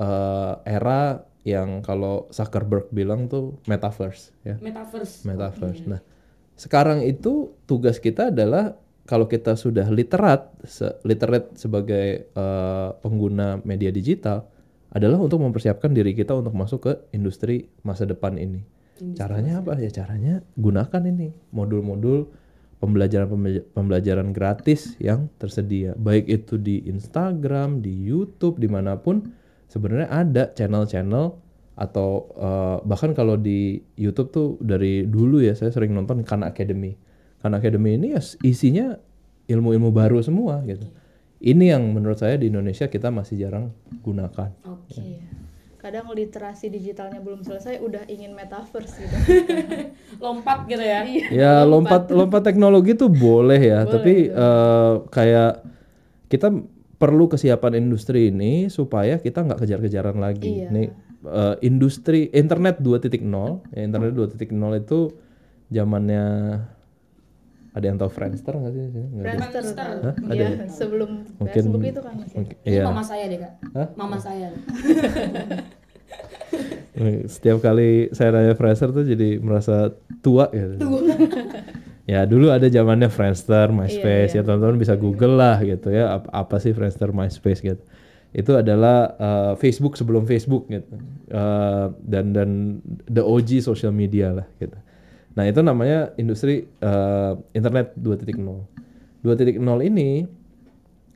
[0.00, 4.56] eh, era yang kalau Zuckerberg bilang tuh metaverse ya.
[4.64, 5.28] Metaverse.
[5.28, 5.84] Metaverse.
[5.84, 6.00] Nah,
[6.56, 13.92] sekarang itu tugas kita adalah kalau kita sudah literat, se- literate sebagai eh, pengguna media
[13.92, 14.48] digital,
[14.88, 18.64] adalah untuk mempersiapkan diri kita untuk masuk ke industri masa depan ini.
[19.18, 19.90] Caranya apa ya?
[19.90, 22.30] Caranya gunakan ini modul-modul
[22.78, 23.28] pembelajaran
[23.72, 29.30] pembelajaran gratis yang tersedia, baik itu di Instagram, di YouTube, di mana pun
[29.70, 31.34] sebenarnya ada channel-channel
[31.74, 36.94] atau eh, bahkan kalau di YouTube tuh dari dulu ya saya sering nonton Khan Academy.
[37.42, 38.94] Khan Academy ini ya isinya
[39.50, 40.86] ilmu-ilmu baru semua gitu.
[41.44, 44.54] Ini yang menurut saya di Indonesia kita masih jarang gunakan.
[44.64, 45.02] Oke.
[45.02, 45.44] Iya.
[45.84, 49.16] Kadang literasi digitalnya belum selesai udah ingin metaverse gitu.
[50.24, 51.04] Lompat gitu ya.
[51.04, 51.26] Iya.
[51.28, 55.60] Ya lompat lompat teknologi tuh boleh ya, tapi eh, kayak
[56.32, 56.48] kita
[56.96, 60.64] perlu kesiapan industri ini supaya kita nggak kejar-kejaran lagi.
[60.64, 60.72] Iya.
[60.72, 60.88] Nih
[61.28, 63.20] eh, industri internet 2.0,
[63.76, 65.12] ya, internet 2.0 itu
[65.68, 66.24] zamannya
[67.74, 68.82] ada yang tahu Friendster nggak sih?
[69.18, 69.62] Friendster.
[69.66, 69.86] Friendster.
[69.98, 70.14] Hah?
[70.14, 70.66] Ada Iya, ya?
[70.70, 72.36] sebelum Mungkin, Facebook itu kan masih.
[72.38, 72.84] mungkin- Ini iya.
[72.86, 73.52] mama saya deh kak.
[73.74, 73.88] Hah?
[73.98, 74.48] Mama saya.
[77.26, 79.90] Setiap kali saya nanya Friendster tuh jadi merasa
[80.22, 80.78] tua gitu.
[82.12, 86.56] ya dulu ada zamannya Friendster, MySpace ya teman-teman bisa Google lah gitu ya apa, apa
[86.62, 87.82] sih Friendster, MySpace gitu.
[88.30, 90.94] Itu adalah uh, Facebook sebelum Facebook gitu.
[91.34, 92.50] Uh, dan dan
[93.10, 94.78] the OG social media lah gitu.
[95.34, 98.38] Nah, itu namanya industri uh, internet 2.0.
[99.24, 100.28] 2.0 ini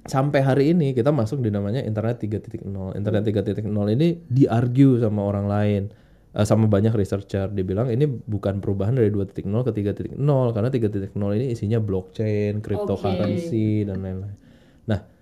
[0.08, 2.66] sampai hari ini kita masuk di namanya internet 3.0.
[2.98, 3.62] Internet 3.0
[3.94, 5.82] ini diargue sama orang lain
[6.32, 10.16] eh, sama banyak researcher dibilang ini bukan perubahan dari 2.0 ke 3.0
[10.56, 14.36] karena 3.0 ini isinya blockchain, cryptocurrency dan lain-lain.
[14.88, 15.17] Nah,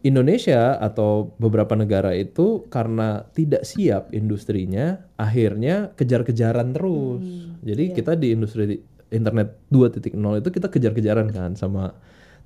[0.00, 7.20] Indonesia atau beberapa negara itu karena tidak siap industrinya akhirnya kejar-kejaran terus.
[7.60, 8.80] Jadi kita di industri
[9.12, 11.92] internet 2.0 itu kita kejar-kejaran kan sama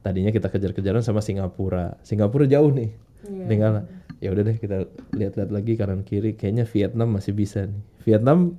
[0.02, 1.94] tadinya kita kejar-kejaran sama Singapura.
[2.02, 2.90] Singapura jauh nih.
[3.24, 3.86] Tinggal
[4.18, 7.82] ya udah deh kita lihat-lihat lagi kanan kiri kayaknya Vietnam masih bisa nih.
[8.02, 8.58] Vietnam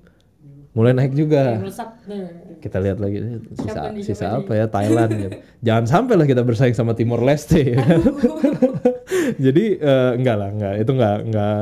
[0.76, 1.56] mulai naik juga.
[1.56, 2.60] Nah.
[2.60, 5.32] Kita lihat lagi eh, sisa, nih, sisa apa ya Thailand gitu.
[5.64, 8.04] Jangan sampai lah kita bersaing sama Timor Leste ya kan.
[9.46, 11.60] Jadi eh, enggak lah, enggak itu enggak enggak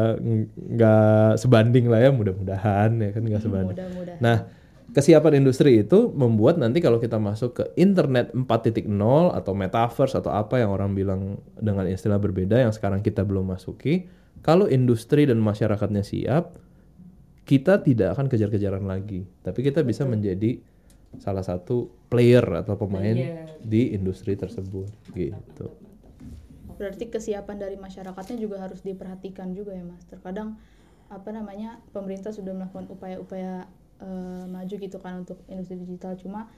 [0.58, 3.78] enggak sebanding lah ya mudah-mudahan ya kan enggak sebanding.
[3.78, 4.18] Mudah-mudahan.
[4.18, 4.38] Nah,
[4.98, 8.90] kesiapan industri itu membuat nanti kalau kita masuk ke internet 4.0
[9.30, 14.10] atau metaverse atau apa yang orang bilang dengan istilah berbeda yang sekarang kita belum masuki,
[14.42, 16.63] kalau industri dan masyarakatnya siap,
[17.44, 20.64] kita tidak akan kejar-kejaran lagi, tapi kita bisa menjadi
[21.22, 23.46] salah satu player atau pemain Player.
[23.62, 25.70] di industri tersebut gitu.
[26.74, 30.02] Berarti kesiapan dari masyarakatnya juga harus diperhatikan juga ya mas.
[30.10, 30.58] Terkadang
[31.12, 33.70] apa namanya pemerintah sudah melakukan upaya-upaya
[34.02, 36.18] eh, maju gitu kan untuk industri digital.
[36.18, 36.50] Cuma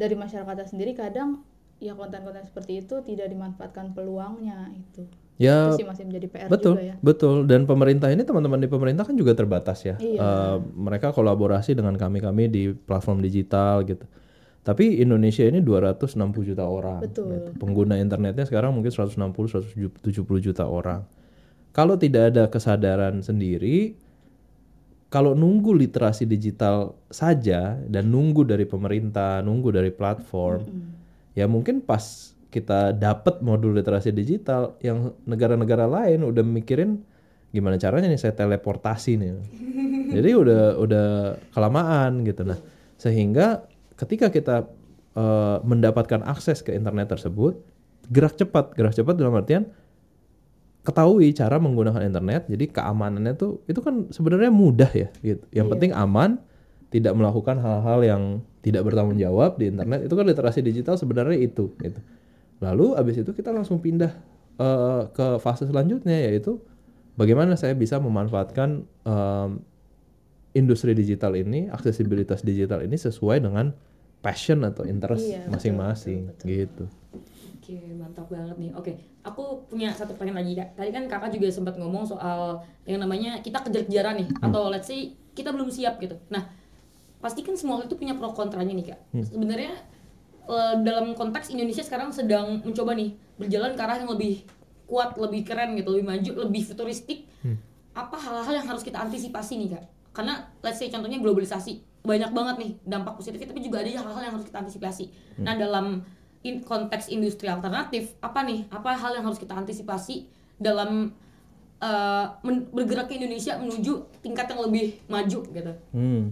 [0.00, 1.44] dari masyarakatnya sendiri kadang
[1.82, 5.04] ya konten-konten seperti itu tidak dimanfaatkan peluangnya itu.
[5.42, 6.94] Ya itu sih masih menjadi PR betul, juga ya.
[7.02, 7.36] betul.
[7.50, 9.98] Dan pemerintah ini teman-teman di pemerintah kan juga terbatas ya.
[9.98, 10.22] Iya.
[10.22, 14.06] Eh, mereka kolaborasi dengan kami-kami di platform digital gitu.
[14.62, 17.02] Tapi Indonesia ini 260 juta orang.
[17.02, 17.34] Betul.
[17.34, 17.50] gitu.
[17.58, 19.18] Pengguna internetnya sekarang mungkin 160
[19.98, 21.02] 170 juta orang.
[21.74, 23.98] Kalau tidak ada kesadaran sendiri,
[25.12, 30.68] kalau nunggu literasi digital saja dan nunggu dari pemerintah, nunggu dari platform,
[31.36, 37.00] ya mungkin pas kita dapat modul literasi digital yang negara-negara lain udah mikirin
[37.48, 39.30] gimana caranya nih saya teleportasi nih.
[40.20, 41.06] Jadi udah udah
[41.56, 42.44] kelamaan gitu.
[42.44, 42.60] Nah.
[43.00, 43.64] Sehingga
[43.96, 44.68] ketika kita
[45.16, 47.56] eh, mendapatkan akses ke internet tersebut,
[48.12, 49.72] gerak cepat, gerak cepat dalam artian
[50.82, 55.44] ketahui cara menggunakan internet jadi keamanannya tuh itu kan sebenarnya mudah ya gitu.
[55.56, 56.36] Yang penting aman
[56.92, 58.22] tidak melakukan hal-hal yang
[58.60, 60.04] tidak bertanggung jawab di internet.
[60.04, 62.00] Itu kan literasi digital sebenarnya itu gitu
[62.62, 64.12] lalu abis itu kita langsung pindah
[64.56, 66.62] eh, ke fase selanjutnya yaitu
[67.18, 69.50] bagaimana saya bisa memanfaatkan em,
[70.52, 73.74] industri digital ini aksesibilitas digital ini sesuai dengan
[74.22, 76.86] passion atau interest Iya, betul, masing-masing gitu
[77.62, 78.74] Oke, mantap banget nih.
[78.74, 80.74] Oke, aku punya satu pertanyaan lagi kak.
[80.74, 82.58] Tadi kan kakak juga sempat ngomong soal
[82.90, 86.18] yang namanya kita kejar-kejaran nih, atau let's say kita belum siap gitu.
[86.26, 86.50] Nah,
[87.22, 89.00] pasti kan semua itu punya pro kontranya nih kak.
[89.30, 89.78] Sebenarnya
[90.46, 94.42] eh, dalam konteks Indonesia sekarang sedang mencoba nih berjalan ke arah yang lebih
[94.86, 97.24] kuat, lebih keren gitu, lebih maju, lebih futuristik.
[97.92, 99.84] Apa hal-hal yang harus kita antisipasi nih kak?
[100.12, 104.34] Karena let's say contohnya globalisasi banyak banget nih dampak positifnya, tapi juga ada hal-hal yang
[104.34, 105.04] harus kita antisipasi.
[105.38, 106.04] Nah dalam
[106.42, 108.66] in- konteks industri alternatif apa nih?
[108.68, 110.26] Apa hal yang harus kita antisipasi
[110.56, 111.14] dalam
[111.80, 115.72] eh, men- bergerak ke Indonesia menuju tingkat yang lebih maju gitu?
[115.90, 116.30] Hmm.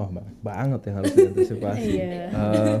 [0.00, 1.92] Wah banyak banget yang harus diantisipasi.
[1.92, 2.24] Iya.
[2.32, 2.76] Eh,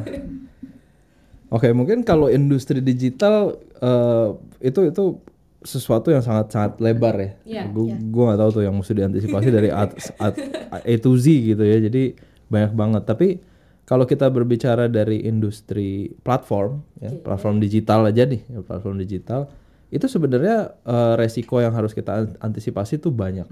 [1.50, 4.28] Oke mungkin kalau industri digital eh,
[4.62, 5.04] itu itu
[5.60, 7.30] sesuatu yang sangat sangat lebar ya.
[7.44, 9.84] Iya, Gue gue nggak tahu tuh yang mesti diantisipasi dari A,
[10.16, 10.28] A,
[10.80, 11.76] A to Z gitu ya.
[11.76, 12.16] Jadi
[12.48, 13.02] banyak banget.
[13.04, 13.28] Tapi
[13.84, 19.50] kalau kita berbicara dari industri platform, ya, platform digital aja nih, ya, platform digital
[19.90, 23.50] itu sebenarnya eh, resiko yang harus kita an- antisipasi tuh banyak.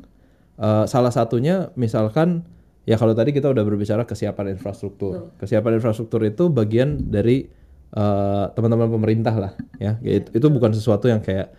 [0.57, 2.46] Eh, salah satunya misalkan
[2.88, 5.37] ya kalau tadi kita udah berbicara kesiapan infrastruktur.
[5.37, 7.44] Kesiapan infrastruktur itu bagian dari
[7.92, 10.01] eh, teman-teman pemerintah lah, ya.
[10.01, 11.53] Itu, itu bukan sesuatu yang kayak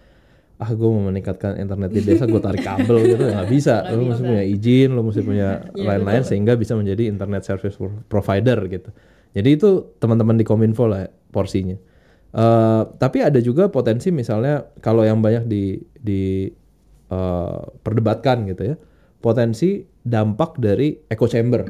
[0.59, 3.23] ah gue mau meningkatkan internet di desa gue tarik kabel gitu.
[3.31, 3.85] Nggak bisa.
[3.95, 8.59] Lo mesti punya izin lo mesti punya lain-lain sehingga bisa menjadi internet service pro- provider
[8.67, 8.91] gitu.
[9.31, 11.79] Jadi itu teman-teman di kominfo lah porsinya.
[12.29, 16.51] Eh, tapi ada juga potensi misalnya kalau yang banyak di di
[17.09, 18.75] eh, perdebatkan gitu ya
[19.17, 21.67] potensi dampak dari echo chamber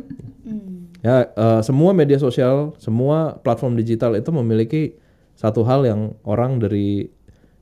[1.06, 4.82] ya eh, semua media sosial semua platform digital itu memiliki
[5.40, 7.08] satu hal yang orang dari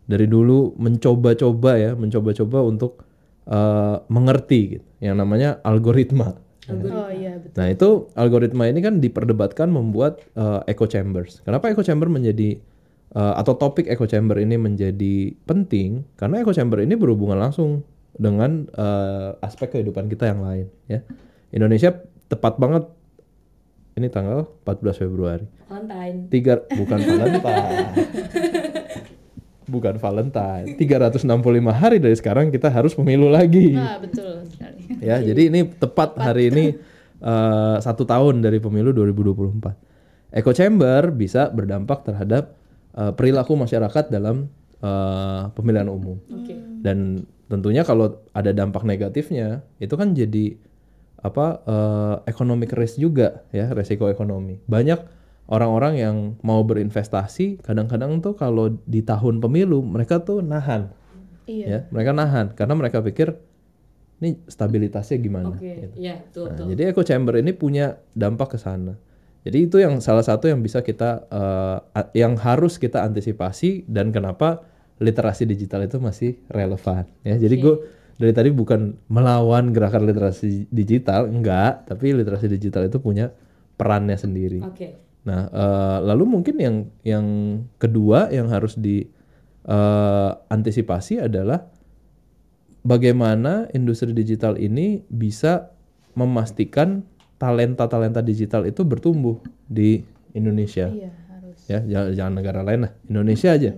[0.07, 3.05] dari dulu mencoba-coba ya mencoba-coba untuk
[3.45, 7.55] eh, mengerti gitu yang namanya algoritma Oh iya betul.
[7.55, 11.39] Nah itu algoritma ini kan diperdebatkan membuat uh, echo chambers.
[11.47, 12.59] Kenapa echo chamber menjadi
[13.15, 16.03] uh, atau topik echo chamber ini menjadi penting?
[16.19, 20.67] Karena echo chamber ini berhubungan langsung dengan uh, aspek kehidupan kita yang lain.
[20.89, 21.05] Ya,
[21.53, 21.95] Indonesia
[22.27, 22.89] tepat banget.
[23.97, 25.45] Ini tanggal 14 Februari.
[25.65, 26.17] Valentine.
[26.29, 27.87] Tiga bukan Valentine.
[29.73, 30.65] bukan Valentine.
[30.79, 31.27] 365
[31.75, 35.01] hari dari sekarang kita harus pemilu lagi Nah betul sekali.
[35.03, 36.65] ya jadi ini tepat hari ini
[37.19, 42.55] eh, satu tahun dari pemilu 2024 echo chamber bisa berdampak terhadap
[42.95, 44.47] eh, perilaku masyarakat dalam
[44.79, 46.55] eh, pemilihan umum Oke.
[46.79, 50.59] dan tentunya kalau ada dampak negatifnya itu kan jadi
[51.17, 54.99] apa eh, economic risk juga ya resiko ekonomi banyak
[55.47, 60.91] orang-orang yang mau berinvestasi kadang-kadang tuh kalau di tahun pemilu mereka tuh nahan
[61.47, 61.65] Iya.
[61.65, 63.39] ya mereka nahan karena mereka pikir
[64.19, 65.63] ini stabilitasnya gimana Oke.
[65.79, 65.95] gitu.
[65.95, 66.65] Iya, betul Nah, betul.
[66.75, 68.99] jadi echo chamber ini punya dampak ke sana
[69.47, 71.23] jadi itu yang salah satu yang bisa kita
[71.87, 77.75] a- yang harus kita antisipasi dan kenapa literasi digital itu masih relevan ya jadi gue
[78.17, 83.29] dari tadi bukan melawan gerakan literasi digital enggak tapi literasi digital itu punya
[83.77, 85.07] perannya sendiri Oke.
[85.27, 87.27] Nah, eh, lalu mungkin yang yang
[87.75, 91.67] kedua yang harus diantisipasi adalah
[92.87, 95.75] bagaimana industri digital ini bisa
[96.15, 97.03] memastikan
[97.35, 100.87] talenta-talenta digital itu bertumbuh di Indonesia.
[100.87, 101.59] Iya harus.
[101.67, 103.75] Ya, jangan, jangan negara lain lah, Indonesia aja.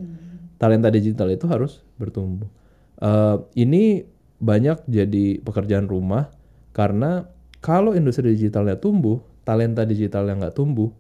[0.59, 2.51] Talenta digital itu harus bertumbuh.
[2.99, 4.03] Eh, ini
[4.39, 6.29] banyak jadi pekerjaan rumah
[6.75, 7.27] karena
[7.59, 10.91] kalau industri digitalnya tumbuh, talenta digital yang nggak tumbuh,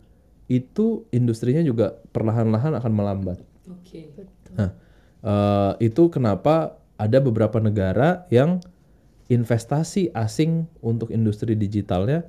[0.49, 3.37] itu industrinya juga perlahan-lahan akan melambat.
[3.69, 4.09] Oke.
[4.57, 4.73] Nah,
[5.23, 8.59] eh, itu kenapa ada beberapa negara yang
[9.29, 12.25] investasi asing untuk industri digitalnya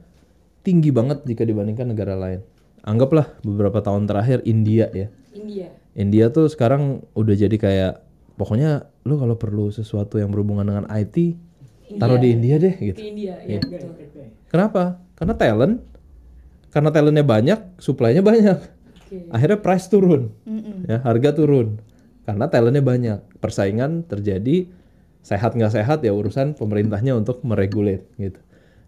[0.61, 2.45] tinggi banget jika dibandingkan negara lain.
[2.85, 5.09] Anggaplah beberapa tahun terakhir India ya.
[5.33, 5.80] India.
[6.01, 8.01] India tuh sekarang udah jadi kayak
[8.41, 11.37] pokoknya lu kalau perlu sesuatu yang berhubungan dengan IT
[12.01, 12.97] taruh di India deh gitu.
[12.97, 13.93] Ke India, ya betul.
[14.49, 15.05] Kenapa?
[15.15, 15.85] Karena talent,
[16.73, 18.59] karena talentnya banyak, supply-nya banyak.
[19.05, 19.29] Oke.
[19.29, 20.33] Akhirnya price turun,
[20.89, 21.83] ya harga turun.
[22.25, 24.71] Karena talentnya banyak, persaingan terjadi.
[25.21, 28.41] Sehat nggak sehat ya urusan pemerintahnya untuk meregulate gitu.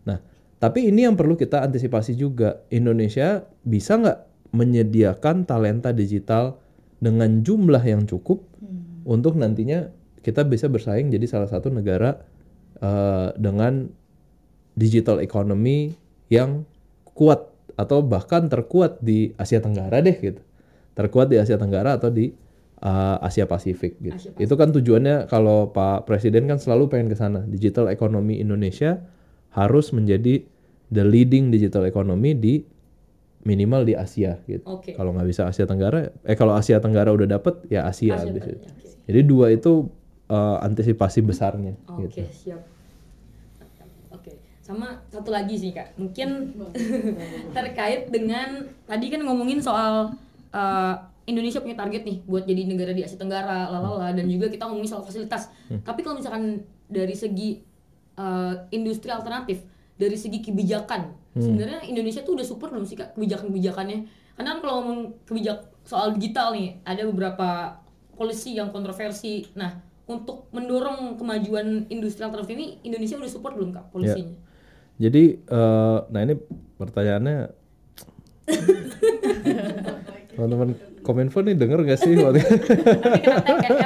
[0.09, 0.25] Nah,
[0.57, 2.65] tapi ini yang perlu kita antisipasi juga.
[2.73, 4.19] Indonesia bisa nggak
[4.57, 6.62] menyediakan talenta digital
[7.03, 8.47] dengan jumlah yang cukup
[9.03, 9.91] untuk nantinya
[10.23, 12.23] kita bisa bersaing jadi salah satu negara
[12.79, 13.91] eh, dengan
[14.79, 15.93] digital economy
[16.31, 16.63] yang
[17.13, 20.41] kuat atau bahkan terkuat di Asia Tenggara deh gitu.
[20.93, 22.33] Terkuat di Asia Tenggara atau di
[22.85, 24.17] uh, Asia Pasifik gitu.
[24.17, 27.45] Asia Itu kan tujuannya kalau Pak Presiden kan selalu pengen ke sana.
[27.49, 29.01] Digital economy Indonesia
[29.53, 30.45] harus menjadi
[30.93, 32.65] the leading digital economy di
[33.43, 34.63] minimal di Asia gitu.
[34.67, 34.95] Oke.
[34.95, 38.55] Kalau nggak bisa Asia Tenggara, eh kalau Asia Tenggara udah dapet ya Asia, Asia Tenggara,
[38.55, 38.69] itu.
[39.11, 39.91] Jadi dua itu
[40.31, 42.23] uh, antisipasi besarnya Oke, gitu.
[42.31, 42.63] siap.
[44.15, 46.55] Oke, sama satu lagi sih kak, mungkin
[47.57, 50.15] terkait dengan tadi kan ngomongin soal
[50.55, 50.95] uh,
[51.27, 54.91] Indonesia punya target nih buat jadi negara di Asia Tenggara, lalala, dan juga kita ngomongin
[54.91, 55.51] soal fasilitas.
[55.71, 57.63] Tapi kalau misalkan dari segi
[58.19, 59.63] uh, industri alternatif,
[60.03, 63.99] dari segi kebijakan, sebenarnya Indonesia tuh udah super belum sih kak kebijakan-kebijakannya?
[64.35, 67.79] Karena kan kalau ngomong kebijak soal digital nih, ada beberapa
[68.19, 69.47] polisi yang kontroversi.
[69.55, 69.79] Nah,
[70.11, 74.35] untuk mendorong kemajuan industri alternatif ini Indonesia udah support belum kak polisinya?
[74.99, 76.35] Jadi, eh, nah ini
[76.77, 77.39] pertanyaannya,
[80.35, 82.15] teman-teman Kominfo nih denger gak sih?
[82.15, 83.37] tag ya,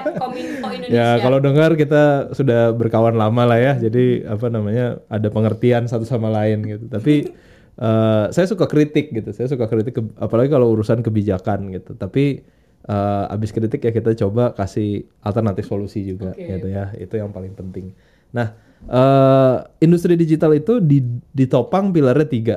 [0.05, 0.97] at Kominfo Indonesia.
[1.01, 6.05] ya kalau dengar kita sudah berkawan lama lah ya, jadi apa namanya ada pengertian satu
[6.05, 6.85] sama lain gitu.
[6.87, 7.33] Tapi
[7.87, 11.97] eh, saya suka kritik gitu, saya suka kritik, ke- apalagi kalau urusan kebijakan gitu.
[11.97, 12.45] Tapi
[12.87, 16.45] eh, abis kritik ya kita coba kasih alternatif solusi juga Oke.
[16.45, 17.97] gitu ya, itu yang paling penting.
[18.37, 18.53] Nah,
[18.85, 22.57] eh, industri digital itu di- ditopang pilarnya tiga.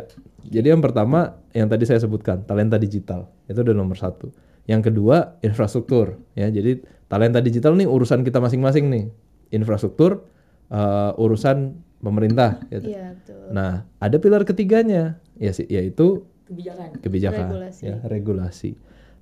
[0.50, 4.48] Jadi yang pertama yang tadi saya sebutkan talenta digital itu udah nomor satu.
[4.69, 6.45] Yang kedua infrastruktur ya.
[6.53, 9.05] Jadi talenta digital nih urusan kita masing-masing nih.
[9.49, 10.29] Infrastruktur
[10.69, 11.73] eh, urusan
[12.05, 12.62] pemerintah.
[12.71, 12.93] Gitu.
[12.93, 13.49] Iya, betul.
[13.49, 16.88] Nah ada pilar ketiganya ya sih yaitu kebijakan.
[17.01, 17.82] kebijakan Regulasi.
[17.82, 18.71] ya regulasi.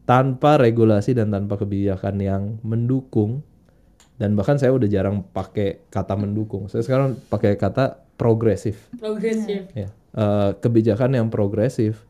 [0.04, 3.44] Tanpa regulasi dan tanpa kebijakan yang mendukung
[4.18, 6.68] dan bahkan saya udah jarang pakai kata mendukung.
[6.68, 8.90] Saya sekarang pakai kata progresif.
[8.98, 9.70] Progresif.
[9.78, 9.94] Ya.
[10.18, 12.02] Eh, kebijakan yang progresif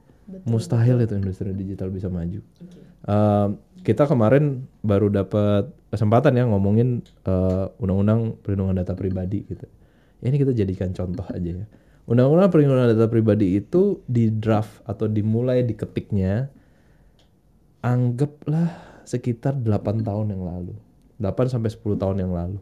[0.48, 2.40] mustahil itu industri digital bisa maju.
[2.40, 2.77] Oke.
[3.88, 9.64] Kita kemarin baru dapat kesempatan ya ngomongin eh, undang-undang perlindungan data pribadi gitu.
[10.20, 11.66] Ini kita jadikan contoh aja ya.
[12.08, 16.52] Undang-undang perlindungan data pribadi itu di draft atau dimulai diketiknya
[17.84, 20.76] anggaplah sekitar 8 tahun yang lalu.
[21.24, 22.60] 8 sampai 10 tahun yang lalu.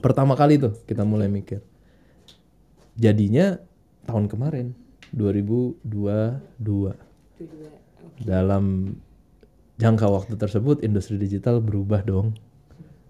[0.00, 1.60] Pertama kali tuh kita mulai mikir.
[2.96, 3.60] Jadinya
[4.08, 4.72] tahun kemarin
[5.12, 5.84] 2022
[7.36, 7.68] Itu juga.
[8.24, 8.96] dalam
[9.76, 12.32] jangka waktu tersebut industri digital berubah dong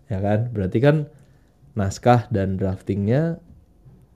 [0.07, 0.97] ya kan berarti kan
[1.73, 3.39] naskah dan draftingnya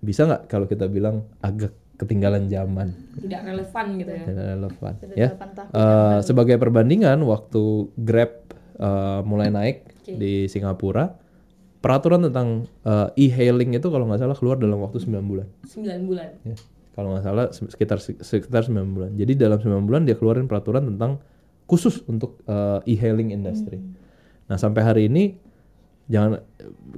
[0.01, 4.25] bisa nggak kalau kita bilang agak ketinggalan zaman Tidak relevan gitu ya.
[4.25, 5.69] tidak relevan Sudah ya 8 tahun.
[5.71, 7.63] Eh, sebagai perbandingan waktu
[7.95, 8.33] Grab
[8.75, 10.17] eh, mulai naik Oke.
[10.17, 11.13] di Singapura
[11.79, 16.29] peraturan tentang eh, e-hailing itu kalau nggak salah keluar dalam waktu 9 bulan 9 bulan.
[16.43, 16.57] ya.
[16.91, 19.11] Kalau nggak salah se- sekitar sekitar 9 bulan.
[19.15, 21.21] Jadi dalam 9 bulan dia keluarin peraturan tentang
[21.71, 23.79] khusus untuk eh, e-hailing industry.
[24.51, 25.39] Nah, sampai hari ini
[26.11, 26.43] jangan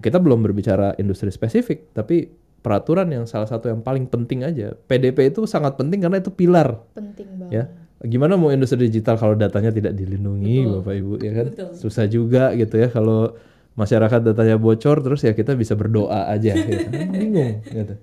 [0.01, 4.73] kita belum berbicara industri spesifik, tapi peraturan yang salah satu yang paling penting aja.
[4.89, 7.53] PDP itu sangat penting karena itu pilar Penting banget.
[7.53, 7.65] ya.
[8.03, 10.75] Gimana mau industri digital kalau datanya tidak dilindungi, Betul.
[10.81, 11.47] Bapak Ibu ya kan?
[11.53, 11.69] Betul.
[11.77, 13.37] Susah juga gitu ya kalau
[13.73, 16.89] masyarakat datanya bocor terus ya kita bisa berdoa aja gitu.
[17.15, 17.95] Bingung gitu.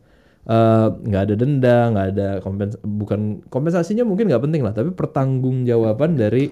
[0.50, 6.18] Eh, nggak ada denda, nggak ada kompens bukan kompensasinya mungkin nggak penting lah, tapi pertanggungjawaban
[6.18, 6.50] dari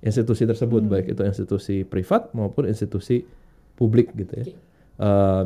[0.00, 3.20] institusi tersebut baik itu institusi privat maupun institusi
[3.76, 4.46] publik gitu ya.
[4.96, 5.42] Eh,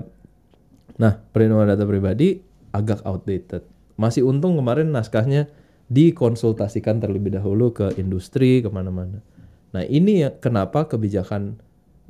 [0.94, 2.38] nah, perlindungan data pribadi
[2.70, 3.66] agak outdated.
[3.98, 5.50] Masih untung kemarin naskahnya
[5.90, 9.26] dikonsultasikan terlebih dahulu ke industri ke mana-mana.
[9.74, 11.58] Nah ini ya kenapa kebijakan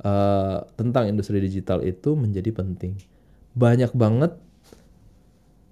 [0.05, 2.93] eh, tentang industri digital itu menjadi penting.
[3.57, 4.37] Banyak banget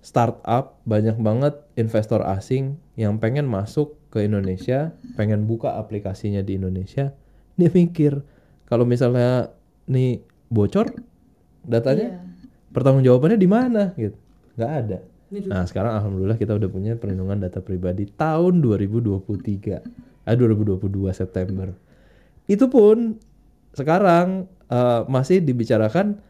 [0.08, 7.12] startup, banyak banget investor asing yang pengen masuk ke Indonesia, pengen buka aplikasinya di Indonesia.
[7.60, 8.24] Dia mikir
[8.72, 9.51] kalau misalnya
[9.91, 10.95] nih bocor
[11.68, 12.24] datanya,
[12.72, 14.16] pertanggungjawabannya di mana gitu?
[14.55, 14.97] Nggak ada.
[15.28, 21.76] Nah sekarang alhamdulillah kita udah punya perlindungan data pribadi tahun 2023, ah 2022 September.
[22.47, 23.20] Itu pun
[23.76, 26.24] sekarang eh, masih dibicarakan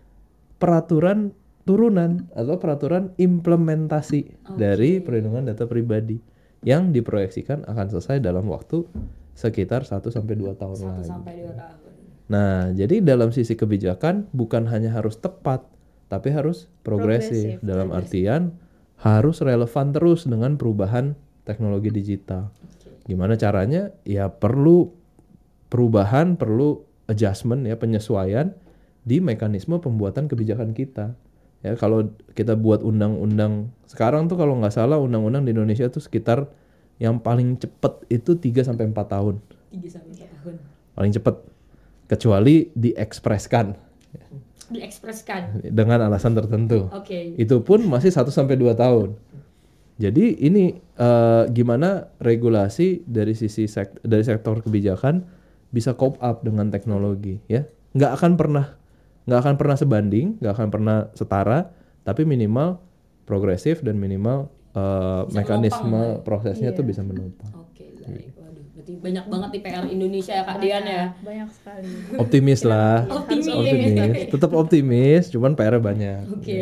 [0.57, 1.29] peraturan
[1.67, 6.17] turunan atau peraturan implementasi dari perlindungan data pribadi
[6.63, 8.87] yang diproyeksikan akan selesai dalam waktu
[9.35, 11.11] sekitar 1 sampai 2 tahun lagi.
[11.11, 11.87] sampai dua tahun
[12.27, 15.63] Nah, jadi dalam sisi kebijakan bukan hanya harus tepat,
[16.11, 17.63] tapi harus progresif.
[17.63, 18.51] Dalam artian
[18.99, 21.15] harus relevan terus dengan perubahan
[21.47, 22.51] teknologi digital.
[23.07, 23.95] Gimana caranya?
[24.03, 24.91] Ya perlu
[25.71, 28.51] perubahan, perlu adjustment ya, penyesuaian
[29.07, 31.15] di mekanisme pembuatan kebijakan kita.
[31.65, 36.45] Ya, kalau kita buat undang-undang sekarang tuh kalau nggak salah undang-undang di Indonesia tuh sekitar
[37.01, 39.35] yang paling cepet itu 3 sampai 4 tahun.
[39.73, 40.55] tiga sampai empat tahun
[40.93, 41.35] Paling cepet
[42.07, 43.77] kecuali diekspreskan
[44.67, 46.91] diekspreskan dengan alasan tertentu.
[46.91, 49.15] oke Itu pun masih 1 sampai 2 tahun.
[49.97, 55.25] Jadi ini eh, gimana regulasi dari sisi sek- dari sektor kebijakan
[55.71, 57.65] bisa cope up dengan teknologi ya.
[57.91, 58.65] nggak akan pernah
[59.27, 61.69] nggak akan pernah sebanding, nggak akan pernah setara,
[62.01, 62.79] tapi minimal
[63.23, 67.51] progresif dan minimal eh, mekanisme prosesnya tuh bisa menopang.
[67.51, 71.91] oke baik waduh berarti banyak banget nih PR Indonesia ya kak Dian ya Banyak sekali.
[72.15, 73.03] Optimis lah.
[73.03, 73.51] Optimis.
[73.51, 74.31] Optimis.
[74.31, 76.23] Tetap optimis, cuman PR banyak.
[76.31, 76.61] oke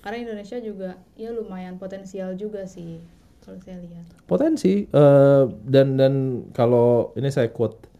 [0.00, 3.02] Karena Indonesia juga ya lumayan potensial juga sih
[3.42, 4.06] kalau saya lihat.
[4.24, 6.14] potensi eh, dan dan
[6.54, 7.90] kalau ini saya quote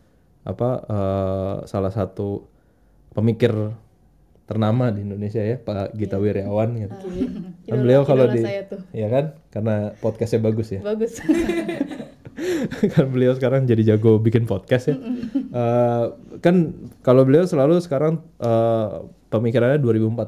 [0.46, 2.46] apa eh, salah satu
[3.10, 3.52] pemikir
[4.44, 6.94] ternama di Indonesia ya Pak Gita Wirjawan gitu.
[6.94, 7.06] Kan
[7.64, 8.80] Idola- beliau kalau di saya tuh.
[8.90, 10.80] ya kan karena podcastnya bagus ya.
[10.82, 11.18] Bagus.
[12.94, 14.96] kan beliau sekarang jadi jago bikin podcast ya.
[15.50, 16.04] Eh,
[16.40, 16.56] kan
[17.00, 18.88] kalau beliau selalu sekarang eh,
[19.28, 20.26] pemikirannya 2045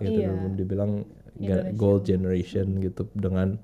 [0.00, 0.30] gitu, Iya.
[0.54, 0.90] dibilang
[1.36, 3.58] ga- gold generation gitu dengan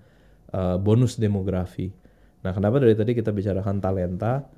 [0.51, 1.95] eh, bonus demografi.
[2.41, 4.49] Nah, kenapa dari tadi kita bicarakan talenta?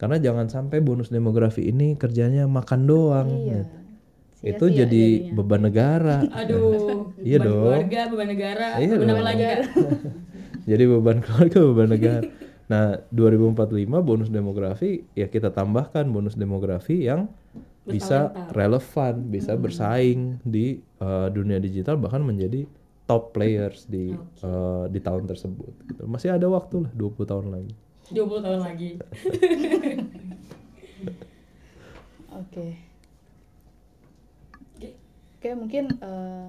[0.00, 3.28] Karena jangan sampai bonus demografi ini kerjanya makan doang.
[3.28, 3.60] Iya.
[3.60, 3.76] gitu.
[4.40, 5.04] Itu jadi
[5.36, 6.24] beban negara.
[6.24, 7.60] aduh Iya beban dong.
[7.60, 9.44] keluarga beban negara Iya beban apa lagi
[10.70, 12.28] Jadi beban keluarga, beban negara.
[12.70, 17.28] Nah, 2045 bonus demografi ya kita tambahkan bonus demografi yang
[17.82, 22.62] bisa relevan, bisa bersaing di uh, dunia digital bahkan menjadi
[23.10, 24.14] top players di
[24.46, 25.72] uh, di tahun tersebut.
[25.90, 26.02] Gitu.
[26.06, 27.74] Masih ada waktu lah 20 tahun lagi.
[28.10, 28.90] 20 tahun lagi
[32.30, 32.66] Oke.
[34.76, 34.90] Oke.
[35.36, 36.48] Oke, mungkin eh,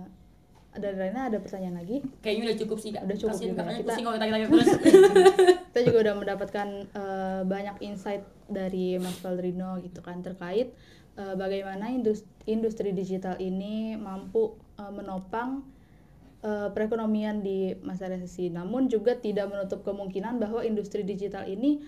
[0.72, 2.00] ada Rena ada pertanyaan lagi.
[2.22, 3.62] kayaknya udah cukup sih kak Udah cukup Kasian juga.
[3.76, 4.70] Kita- kalau terus
[5.72, 10.72] Kita juga udah mendapatkan eh, banyak insight dari Mas Valdrino gitu kan terkait
[11.16, 15.64] eh, bagaimana industri, industri digital ini mampu eh, menopang
[16.42, 18.50] eh, perekonomian di masa resesi.
[18.50, 21.82] Namun juga tidak menutup kemungkinan bahwa industri digital ini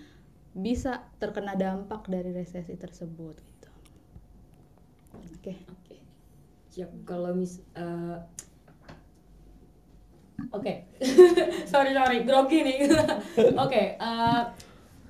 [0.54, 3.70] bisa terkena dampak dari resesi tersebut gitu.
[5.34, 5.54] Oke.
[5.66, 5.96] Oke.
[6.70, 6.90] Siap.
[7.06, 8.18] Kalau mis eh,
[10.50, 10.86] Oke.
[11.72, 12.78] sorry sorry, grogi nih.
[13.64, 14.42] Oke, eh,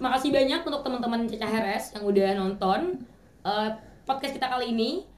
[0.00, 2.80] makasih banyak untuk teman-teman Caca HRS yang udah nonton
[3.44, 3.70] eh,
[4.04, 5.13] podcast kita kali ini.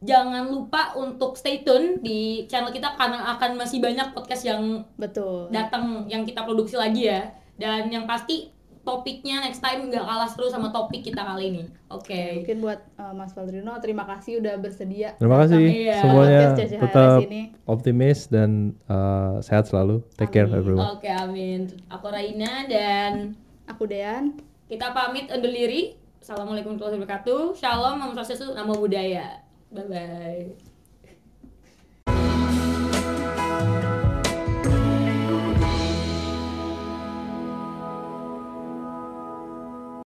[0.00, 5.52] Jangan lupa untuk stay tune di channel kita karena akan masih banyak podcast yang Betul.
[5.52, 7.28] datang yang kita produksi lagi ya.
[7.54, 8.48] Dan yang pasti
[8.80, 11.62] topiknya next time nggak kalah seru sama topik kita kali ini.
[11.92, 12.40] Oke.
[12.40, 15.12] Mungkin buat uh, Mas Valdrino terima kasih udah bersedia.
[15.20, 15.98] Terima kasih Iya.
[16.00, 17.52] semuanya tetap ini.
[17.68, 20.00] optimis dan uh, sehat selalu.
[20.16, 20.96] Take care everyone.
[20.96, 21.68] Oke, amin.
[21.92, 23.36] Aku Raina dan
[23.68, 24.32] Aku Dean.
[24.64, 25.92] kita pamit undur diri.
[26.24, 27.42] Assalamualaikum warahmatullahi wabarakatuh.
[27.56, 29.47] Shalom, Om Swastiastu, Namo Buddhaya.
[29.74, 30.67] 拜拜。